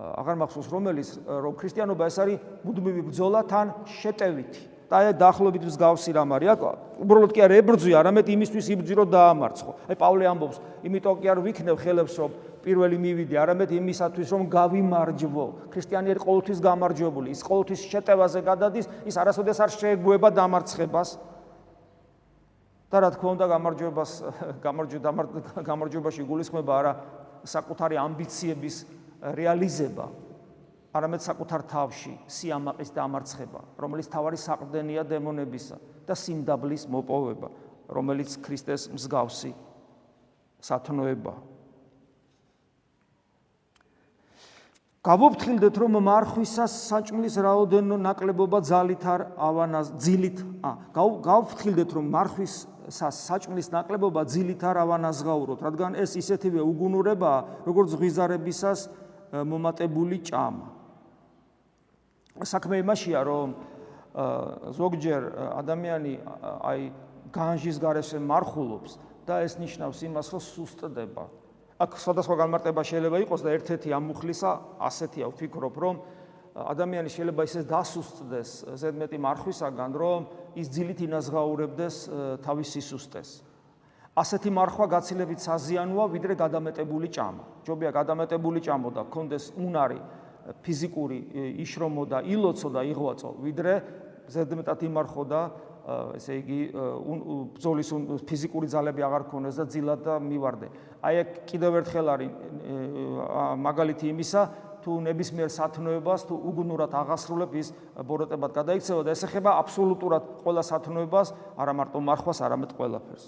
აღარ 0.00 0.36
მახსოვს 0.42 0.68
რომელიც 0.72 1.08
რომ 1.28 1.54
ქრისტიანობა 1.60 2.08
ეს 2.08 2.16
არის 2.24 2.38
მუდმივი 2.64 3.02
ბრძოლა 3.10 3.40
თან 3.46 3.66
შეტევითი. 4.00 4.62
აი 4.90 5.14
დაახლოებით 5.14 5.62
მსგავსი 5.70 6.10
რამ 6.18 6.30
არის. 6.34 6.48
აქ 6.50 6.62
უბრალოდ 6.98 7.30
კი 7.30 7.40
არ 7.46 7.52
ებრძვი, 7.62 7.92
არამედ 7.94 8.26
იმისთვის 8.26 8.66
იბრძვი 8.74 8.94
რომ 8.98 9.08
დაამარცხო. 9.14 9.72
აი 9.86 9.96
პავლე 9.96 10.24
ამბობს, 10.34 10.56
იმიტომ 10.82 11.14
კი 11.22 11.26
არ 11.30 11.38
ვიქნებ 11.46 11.76
ხელებს 11.78 12.14
რომ 12.18 12.30
პირველი 12.60 12.96
მივიდე, 12.98 13.36
არამედ 13.40 13.70
იმისათვის 13.70 14.28
რომ 14.34 14.42
გავიმარჯვო. 14.50 15.46
ქრისტიანები 15.72 16.20
ყოველთვის 16.20 16.58
გამარჯვებული, 16.60 17.28
ის 17.30 17.40
ყოველთვის 17.46 17.80
შეტევაზე 17.86 18.40
გადადის, 18.44 18.86
ის 19.06 19.14
არასოდეს 19.14 19.58
არ 19.64 19.70
შეეგუება 19.78 20.28
დამარცხებას. 20.34 21.08
და 22.90 22.98
რა 22.98 23.08
თქმა 23.14 23.30
უნდა 23.38 23.46
გამარჯვებას 23.54 24.10
გამარჯვებაში 25.62 26.22
გულისხმობა 26.26 26.72
არა 26.74 26.92
საკუთარი 27.46 27.94
ამბიციების 28.02 28.76
რეალიზება, 29.22 30.04
არამედ 30.90 31.22
საკუთარ 31.22 31.62
თავში 31.70 32.12
სიამაყის 32.26 32.90
დამარცხება, 32.96 33.60
რომელიც 33.78 34.06
თავარი 34.10 34.38
საყრდენია 34.42 35.04
დემონებისა 35.06 35.76
და 36.08 36.14
სიმდაბლის 36.18 36.88
მოპოვება, 36.90 37.48
რომელიც 37.94 38.34
ქრისტეს 38.42 38.90
მსგავსი 38.90 39.52
სათნოება. 40.66 41.34
გავუფრთხილდეთ, 45.00 45.74
რომ 45.80 45.94
მარხვისას 46.04 46.72
საჭმლის 46.90 47.38
რაოდენო 47.40 47.96
ნაკლებობა 48.04 48.58
ძალით 48.68 49.04
არ 49.06 49.20
ავანაზ 49.38 49.86
ძილით, 49.96 50.42
ა 50.60 50.70
გავუფრთხილდეთ, 50.92 51.90
რომ 51.96 52.04
მარხვისას 52.18 53.14
საჭმლის 53.30 53.70
ნაკლებობა 53.72 54.26
ძილით 54.26 54.60
არ 54.60 54.76
ავანაზღაუროთ, 54.84 55.62
რადგან 55.64 55.96
ეს 56.02 56.18
ისეთივე 56.20 56.60
უგუნურებაა, 56.60 57.64
როგორც 57.64 57.96
ზღვიზარებისას 57.96 58.80
მომატებული 59.32 60.20
ჭამა. 60.26 60.79
საქმე 62.44 62.80
იმაშია, 62.80 63.20
რომ 63.26 63.48
ზოგჯერ 64.74 65.22
ადამიანი 65.60 66.14
აი 66.66 66.80
განჯის 67.30 67.76
გარეშე 67.78 68.18
მარხულობს 68.18 68.92
და 69.26 69.44
ეს 69.46 69.54
ნიშნავს 69.62 69.98
იმას, 70.10 70.26
რომ 70.34 70.42
სუსტდება. 70.42 71.24
აქ 71.80 71.90
სხვადასხვა 71.96 72.36
განმარტება 72.44 72.82
შეიძლება 72.84 73.16
იყოს 73.24 73.40
და 73.40 73.50
ერთ-ერთი 73.56 73.88
ამ 73.96 74.04
მუხლისა 74.10 74.50
ასეთია, 74.84 75.26
ვფიქრობ, 75.32 75.74
რომ 75.80 75.94
ადამიანი 76.50 77.08
შეიძლება 77.08 77.42
ისე 77.46 77.60
დასუსტდეს 77.70 78.50
ზედმეტი 78.76 79.18
მარხვისაგან, 79.22 79.90
რომ 79.94 80.20
ის 80.60 80.66
ძილით 80.68 81.00
ინაზღაურებდეს 81.06 81.96
თავის 82.44 82.68
სისუსტეს. 82.74 83.28
ასეთი 84.18 84.50
მარხვა 84.50 84.86
გაცილებით 84.90 85.40
საზიანოა, 85.40 86.04
ვიდრე 86.10 86.34
გადამეტებული 86.34 87.08
ჭამა. 87.14 87.44
ჯობია 87.64 87.90
გადამეტებული 87.94 88.60
ჭამო 88.60 88.90
და 88.90 89.02
კონდეს 89.06 89.54
უნარი 89.56 90.00
ფიზიკური 90.64 91.18
იშრომო 91.64 92.04
და 92.10 92.22
ილოცო 92.24 92.68
და 92.72 92.84
იღვაწო, 92.90 93.30
ვიდრე 93.44 93.74
ზედმეტად 94.30 94.86
იმარხო 94.86 95.24
და 95.30 95.40
ესე 96.16 96.36
იგი 96.40 96.58
ბძოლის 97.56 97.90
ფიზიკური 98.28 98.68
ძალები 98.70 99.04
აღარ 99.06 99.24
ქონდეს 99.30 99.58
და 99.58 99.64
ძილად 99.72 100.02
და 100.06 100.18
მივარდე. 100.22 100.68
აი 101.02 101.14
ეგ 101.22 101.28
კიდევ 101.50 101.78
ერთხელ 101.80 102.06
არის 102.14 102.30
მაგალითი 103.64 104.06
იმისა, 104.12 104.42
თუ 104.80 104.96
ნებისმიერ 105.04 105.50
სათნოებას 105.52 106.24
თუ 106.28 106.34
უგუნურად 106.50 106.92
აღასრულებ 106.96 107.52
ის 107.60 107.72
ბოროტებად 108.00 108.52
გადაიქცევა 108.56 109.02
და 109.04 109.12
ეს 109.12 109.24
ეხება 109.28 109.56
აბსოლუტურად 109.60 110.24
ყველა 110.44 110.62
სათნოებას, 110.64 111.32
არა 111.60 111.72
მარტო 111.80 112.00
მარხვას, 112.00 112.38
არამედ 112.40 112.70
ყველაფერს. 112.76 113.26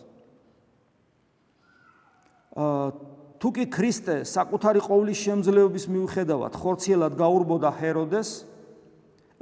აა 2.57 3.21
თუ 3.43 3.51
კი 3.51 3.65
ქრისტე 3.75 4.15
საკუთარი 4.23 4.81
ყოვლის 4.87 5.19
შემძლეობის 5.19 5.85
მიუხედავად 5.91 6.55
ხორციელად 6.63 7.17
გაურბოდა 7.19 7.71
ჰეროდეს, 7.75 8.31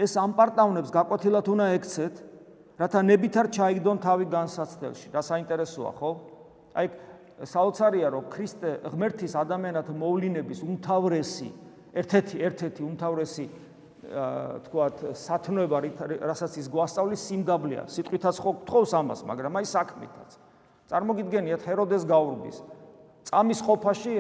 ეს 0.01 0.13
ამ 0.17 0.33
პარტავნებს 0.41 0.89
გაკვეთილად 0.89 1.47
უნდა 1.53 1.67
ექცეთ, 1.77 2.15
რათა 2.81 3.01
ნებითარ 3.05 3.47
ჩაიგდონ 3.53 4.01
თავი 4.01 4.27
განსაცდელში. 4.33 5.13
რა 5.13 5.21
საინტერესოა, 5.21 5.93
ხო? 6.01 6.11
აი 6.81 6.87
საოცარია, 7.45 8.09
რომ 8.09 8.25
ქრისტე 8.33 8.71
ღმერთის 8.89 9.37
ადამიანად 9.37 9.93
მოვლინების 9.93 10.65
უმთავრესი 10.65 11.51
ერთ-ერთი 11.93 12.37
ერთ-ერთი 12.41 12.83
უმთავრესი 12.89 13.47
თქვათ 14.65 14.97
სათნოება 15.13 15.79
რასაც 16.25 16.57
ის 16.57 16.67
გვასწავლის 16.73 17.21
სიმდაბლეა 17.31 17.85
სიტყვითაც 17.85 18.37
ხო 18.43 18.53
გთხოვს 18.65 18.93
ამას 18.97 19.21
მაგრამ 19.29 19.61
აი 19.61 19.67
საქმითაც 19.71 20.31
წარმოგიდგენიათ 20.91 21.63
ჰეროდეს 21.69 22.07
გაურბის 22.09 22.59
წამის 23.29 23.61
ყოფაში 23.67 24.15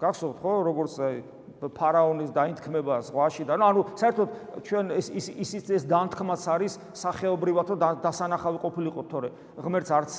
გახსოვთ 0.00 0.36
ხო 0.40 0.52
როგორც 0.70 0.94
აი 1.04 1.16
ფარაონის 1.60 2.30
დაინთქმება 2.32 3.00
ზღვაში 3.04 3.44
და 3.44 3.58
ანუ 3.60 3.82
საერთოდ 3.92 4.28
ჩვენ 4.64 4.92
ეს 4.96 5.10
ის 5.12 5.26
ის 5.36 5.68
ეს 5.76 5.84
დაანთქმაც 5.84 6.42
არის 6.56 6.78
სახეობრივად 6.96 7.72
რომ 7.76 8.00
დასანახავი 8.00 8.58
ყოფილიყო 8.64 9.02
თორე 9.12 9.28
ღმერთს 9.60 9.92
არც 9.92 10.12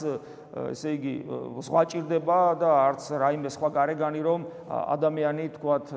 ესე 0.69 0.89
იგი 1.01 1.13
ზღვა 1.65 1.81
ჭირდება 1.89 2.37
და 2.61 2.69
არც 2.93 3.01
რაიმე 3.25 3.49
სხვა 3.57 3.69
გარეგანი 3.73 4.21
რომ 4.21 4.45
ადამიანი 4.69 5.49
თქვათ 5.57 5.87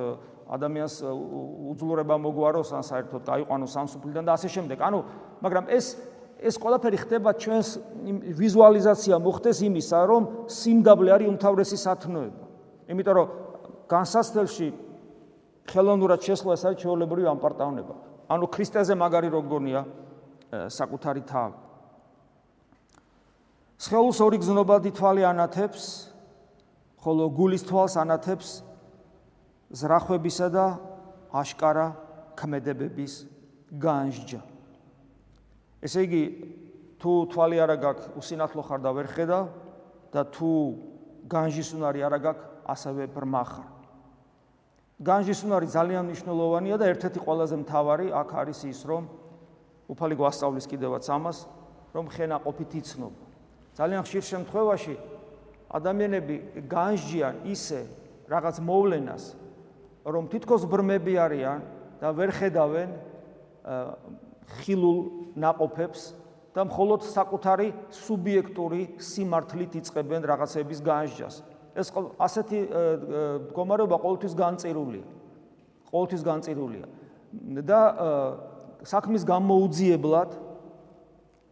ადამიანს 0.54 0.96
უძლურება 1.72 2.16
მოგვაროს 2.20 2.72
ან 2.76 2.84
საერთოდ 2.84 3.22
გაიყვანოს 3.28 3.74
სამსუფლიდან 3.76 4.24
და 4.28 4.32
ასე 4.36 4.48
შემდეგ. 4.48 4.78
ანუ 4.80 4.98
მაგრამ 5.40 5.64
ეს 5.72 5.96
ეს 6.44 6.60
ყველაფერი 6.60 6.98
ხდება 7.00 7.30
ჩვენს 7.40 7.68
ვიზუალიზაცია 8.36 9.16
მოხდეს 9.16 9.58
იმისა, 9.64 9.98
რომ 10.04 10.22
სიმდაბლე 10.44 11.10
არის 11.16 11.28
უმთავრესი 11.32 11.78
სათნოება. 11.80 12.44
იმიტომ 12.92 13.14
რომ 13.16 13.28
განსასწრებში 13.88 14.68
ხელოვნურად 15.64 16.20
შესვლა 16.20 16.52
ეს 16.52 16.62
არის 16.68 16.78
ჩვეულებრივი 16.84 17.28
ამპარტავნება. 17.32 17.94
ანუ 18.28 18.44
ქრისტეზე 18.52 18.94
მაგარი 19.00 19.28
როგგონია 19.32 19.80
საკუთარი 20.68 21.22
თავი. 21.24 21.56
სხეულს 23.80 24.18
ორი 24.20 24.38
გზნობადი 24.44 24.90
თვალი 24.96 25.22
ანათებს, 25.28 26.12
ხოლო 27.00 27.24
გულის 27.36 27.64
თვალს 27.68 27.96
ანათებს 28.00 28.62
ზრახვებისა 29.72 30.48
და 30.52 30.66
აშკარა 31.32 31.86
ქმედებების 32.36 33.12
განსჯა. 33.80 34.53
ესე 35.84 36.00
იგი, 36.08 36.24
თუ 36.96 37.12
თვალი 37.28 37.60
არა 37.60 37.76
გაქვს, 37.84 38.06
უსინათლო 38.16 38.62
ხარ 38.64 38.80
და 38.80 38.90
ვერ 38.96 39.08
ხედა 39.12 39.40
და 40.14 40.22
თუ 40.32 40.50
განსჯის 41.28 41.70
უნარი 41.76 42.00
არა 42.08 42.18
გაქვს, 42.24 42.46
ასევე 42.64 43.04
ბრმა 43.12 43.42
ხარ. 43.44 43.68
განსჯის 45.04 45.40
უნარი 45.44 45.66
ძალიან 45.68 46.02
მნიშვნელოვანია 46.08 46.76
და 46.80 46.88
ერთ-ერთი 46.94 47.20
ყველაზე 47.20 47.56
მთავარი 47.60 48.06
აქ 48.14 48.28
არის 48.40 48.60
ის, 48.72 48.80
რომ 48.88 49.02
უფალი 49.92 50.14
გვასწავლის 50.16 50.66
კიდევაც 50.70 51.04
ამას, 51.12 51.38
რომ 51.92 52.04
ხენა 52.08 52.36
ყოფით 52.40 52.72
იცნობა. 52.80 53.20
ძალიან 53.74 54.02
ხშირ 54.06 54.24
შემთხვევაში 54.24 54.94
ადამიანები 55.74 56.36
განსჯიან 56.70 57.34
ისე 57.44 57.80
რაღაც 58.30 58.56
მოვლენას, 58.64 59.24
რომ 60.08 60.24
თითქოს 60.32 60.62
ბრმები 60.64 61.14
არიან 61.20 61.58
და 62.00 62.08
ვერ 62.14 62.30
ხედავენ 62.32 62.90
ხილულ 64.60 64.98
ناყოფებს 65.38 66.02
და 66.54 66.64
მხოლოდ 66.68 67.00
საკუთარი 67.10 67.68
სუბიექტური 67.90 68.82
სიმართლით 69.02 69.72
იწებენ 69.80 70.22
რაღაცების 70.30 70.80
განსჯას. 70.86 71.34
ეს 71.74 71.88
ასეთი 72.22 72.58
მდგომარეობა 73.50 73.96
ყოველთვის 73.98 74.34
განწირულია. 74.38 75.04
ყოველთვის 75.90 76.22
განწირულია. 76.22 76.86
და 77.66 77.80
საქმის 78.86 79.22
გამოუძიებლად 79.26 80.30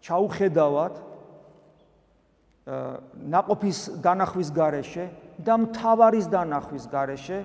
ჩაუხედავად 0.07 0.95
ناყოფის 3.35 3.79
დანახვის 3.99 4.49
გარეშე 4.55 5.05
და 5.43 5.55
მთავარის 5.67 6.27
დანახვის 6.31 6.85
გარეშე 6.87 7.39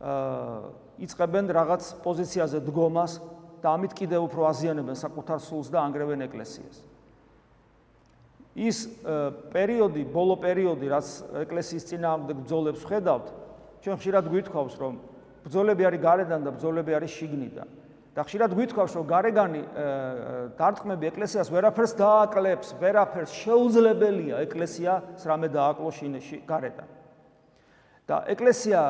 აა 0.00 0.84
იწებენ 1.04 1.50
რაღაც 1.50 1.82
პოზიციაზე 2.04 2.60
დგომას, 2.68 3.18
და 3.64 3.72
ამით 3.72 3.96
კიდევ 3.96 4.28
უფრო 4.28 4.44
აზიანებენ 4.52 4.96
საკუთარ 5.00 5.40
სულს 5.40 5.72
და 5.72 5.80
ანგრევენ 5.88 6.28
ეკლესიას. 6.28 6.84
ის 8.54 8.86
პერიოდი, 9.50 10.02
ბოლო 10.14 10.36
პერიოდი, 10.38 10.86
რაც 10.92 11.08
ეკლესიის 11.48 11.84
წინააღმდეგ 11.90 12.36
ბრძოლებს 12.44 12.82
ხედავთ, 12.86 13.26
ჩვენ 13.82 13.96
ხშირად 13.98 14.24
გვითხოვს, 14.30 14.74
რომ 14.78 14.94
ბრძოლები 15.48 15.82
არის 15.88 16.00
გარედან 16.04 16.40
და 16.44 16.50
ბრძოლები 16.54 16.92
არის 16.94 17.10
შიგნიდან. 17.18 17.68
და 18.14 18.22
ხშირად 18.22 18.50
გვითხოვს, 18.54 18.92
რომ 18.94 19.04
გარეგანი 19.10 19.62
დარტყმები 20.54 21.04
ეკლესიას 21.10 21.50
ვერაფერს 21.50 21.92
დააკლებს, 21.98 22.68
ვერაფერს 22.78 23.32
შეუძლებელია 23.42 24.38
ეკლესიას 24.46 25.18
რამე 25.26 25.50
დააკლოს 25.50 25.94
შინში 25.98 26.36
გარედან. 26.46 26.88
და 28.06 28.16
ეკლესია 28.28 28.80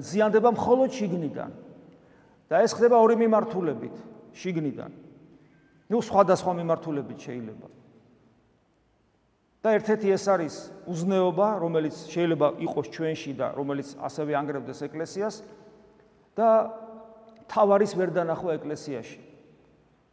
ზიანდება 0.00 0.50
მხოლოდ 0.56 0.90
შიგნიდან. 0.96 1.50
და 2.48 2.62
ეს 2.62 2.72
ხდება 2.74 2.96
ორი 2.98 3.16
მიმართულებით 3.20 3.96
შიგნიდან. 4.32 4.90
ნუ 5.92 5.98
სხვადასხვა 6.00 6.52
მიმართულებით 6.62 7.18
შეიძლება. 7.20 7.68
და 9.62 9.78
ერთ-ერთი 9.78 10.08
ეს 10.10 10.24
არის 10.26 10.54
უზნეობა, 10.90 11.48
რომელიც 11.62 11.94
შეიძლება 12.10 12.46
იყოს 12.66 12.86
ჩვენში 12.90 13.32
და 13.38 13.46
რომელიც 13.54 13.94
ასევე 13.94 14.32
ანგრევდეს 14.34 14.80
ეკლესიას 14.90 15.34
და 16.34 16.48
თავარის 17.46 17.92
ვერ 17.94 18.10
დანახვა 18.10 18.58
ეკლესიაში. 18.58 19.20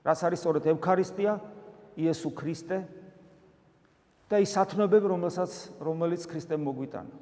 რაც 0.06 0.20
არის 0.22 0.40
სწორედ 0.46 0.64
ევქარისტია, 0.70 1.34
იესო 1.98 2.30
ქრისტე 2.30 2.78
და 4.30 4.38
ის 4.38 4.54
სათნოებები, 4.54 5.08
რომელსაც 5.10 5.52
რომელიც 5.82 6.30
ქრისტემ 6.30 6.62
მოგვიტანა. 6.62 7.16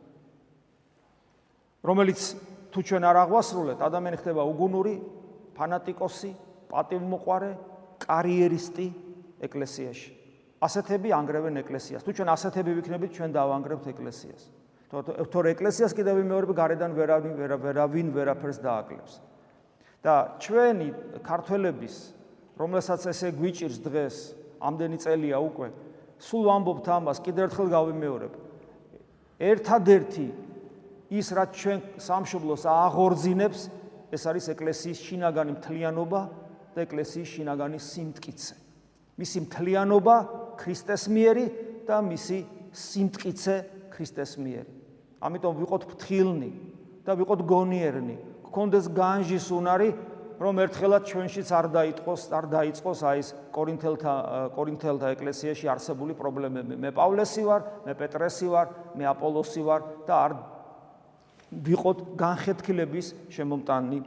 რომელიც 1.88 2.20
თუ 2.72 2.80
ჩვენ 2.84 3.04
არ 3.08 3.18
აღვასრულეთ, 3.24 3.80
ადამიანი 3.82 4.18
ხდება 4.22 4.42
უგუნური, 4.44 4.94
ფანატიკოსი, 5.58 6.32
პატივმოყვარე, 6.70 7.52
კარიერისტი 8.04 8.88
ეკლესიაში. 9.42 10.12
ასეთები 10.58 11.10
ანგრევენ 11.14 11.56
ეკლესიას. 11.62 12.02
თუ 12.02 12.12
ჩვენ 12.18 12.30
ასეთები 12.34 12.72
ვიქნებით, 12.82 13.12
ჩვენ 13.14 13.30
დავანგრევთ 13.34 13.86
ეკლესიას. 13.94 14.44
თორე 15.34 15.48
ეკლესიას 15.54 15.94
კიდევ 15.94 16.16
ვიმეორებ 16.24 16.52
გარედან 16.56 16.92
ვერავინ 16.96 17.34
ვერავინ 17.62 18.08
ვერაფერს 18.16 18.60
დააკლებს. 18.64 19.14
და 20.04 20.40
ჩვენი 20.40 21.20
ქართველების, 21.26 21.96
რომელსაც 22.56 23.02
ესე 23.12 23.34
გვიჭირს 23.34 23.78
დღეს, 23.84 24.16
ამდენი 24.62 24.98
წელია 25.04 25.38
უკვე, 25.42 25.68
სულ 26.22 26.44
ვამბობთ 26.48 26.86
ამას, 26.88 27.18
კიდევ 27.26 27.44
ერთხელ 27.50 27.68
გავიმეორებ. 27.76 28.34
ერთადერთი 29.38 30.28
ის 31.12 31.28
რაც 31.32 31.52
ჩვენ 31.56 31.80
სამშობლოს 32.04 32.64
აღორძინებს, 32.68 33.62
ეს 34.12 34.24
არის 34.28 34.46
ეკლესიის 34.56 35.00
შინაგანი 35.08 35.52
მთლიანობა 35.58 36.22
და 36.76 36.80
ეკლესიის 36.84 37.30
შინაგანი 37.38 37.80
სიმტკიცე. 37.80 38.56
მისი 39.18 39.38
მთლიანობა 39.48 40.16
ქრისტეს 40.60 41.04
მიერი 41.10 41.46
და 41.88 41.98
მისი 42.04 42.38
სიმტკიცე 42.72 43.56
ქრისტეს 43.92 44.38
მიერი. 44.38 44.72
ამიტომ 45.24 45.54
ვიყოთ 45.64 45.84
ფრთხილნი 45.90 46.52
და 47.08 47.12
ვიყოთ 47.18 47.42
გონიერნი, 47.50 48.16
გქონდეს 48.46 48.86
განჯის 48.94 49.48
უნარი 49.50 49.90
რომ 50.38 50.60
ერთხელაც 50.62 51.04
ჩვენშიც 51.10 51.50
არ 51.50 51.66
დაიწყოს, 51.74 52.22
არ 52.30 52.46
დაიწყოს 52.54 53.00
აი 53.10 53.18
ეს 53.26 53.30
კორინთელთა 53.56 54.14
კორინთელთა 54.54 55.08
ეკლესიაში 55.18 55.66
არსებული 55.66 56.14
პრობლემები. 56.14 56.78
მე 56.78 56.94
პავლესი 56.94 57.42
ვარ, 57.42 57.62
მე 57.90 57.94
პეტრესი 57.98 58.48
ვარ, 58.54 58.68
მე 58.94 59.04
აპოლოსი 59.18 59.62
ვარ 59.66 59.82
და 60.06 60.14
არ 60.14 60.32
ვიყოთ 61.52 62.20
განხეთქილების 62.20 63.14
შემომტანი 63.32 64.00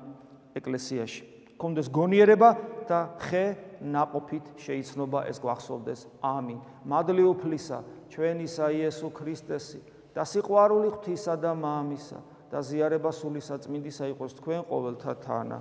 ეკლესიაში. 0.59 1.22
გქონდეს 1.57 1.88
გონიერება 1.93 2.51
და 2.88 2.99
ხე 3.20 3.47
ناყოფით 3.80 4.57
შეიცნობა 4.61 5.28
ეს 5.28 5.41
გვახსოვდეს. 5.41 6.01
ამინ. 6.20 6.59
მადლი 6.84 7.24
უფლისა, 7.32 7.78
ჩვენისა 8.12 8.66
იესო 8.76 9.09
ქრისტესი 9.12 9.80
და 10.14 10.22
სიყვარული 10.24 10.88
ღვთისა 10.93 11.34
და 11.36 11.53
მამისა 11.55 12.18
და 12.51 12.59
ზიარება 12.61 13.11
სულისა 13.14 13.62
წმინდისა 13.62 14.05
იყოს 14.16 14.32
თქვენ 14.41 14.61
ყოველთა 14.66 15.12
თანა. 15.22 15.59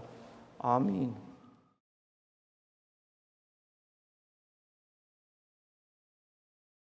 ამინ. 0.60 1.29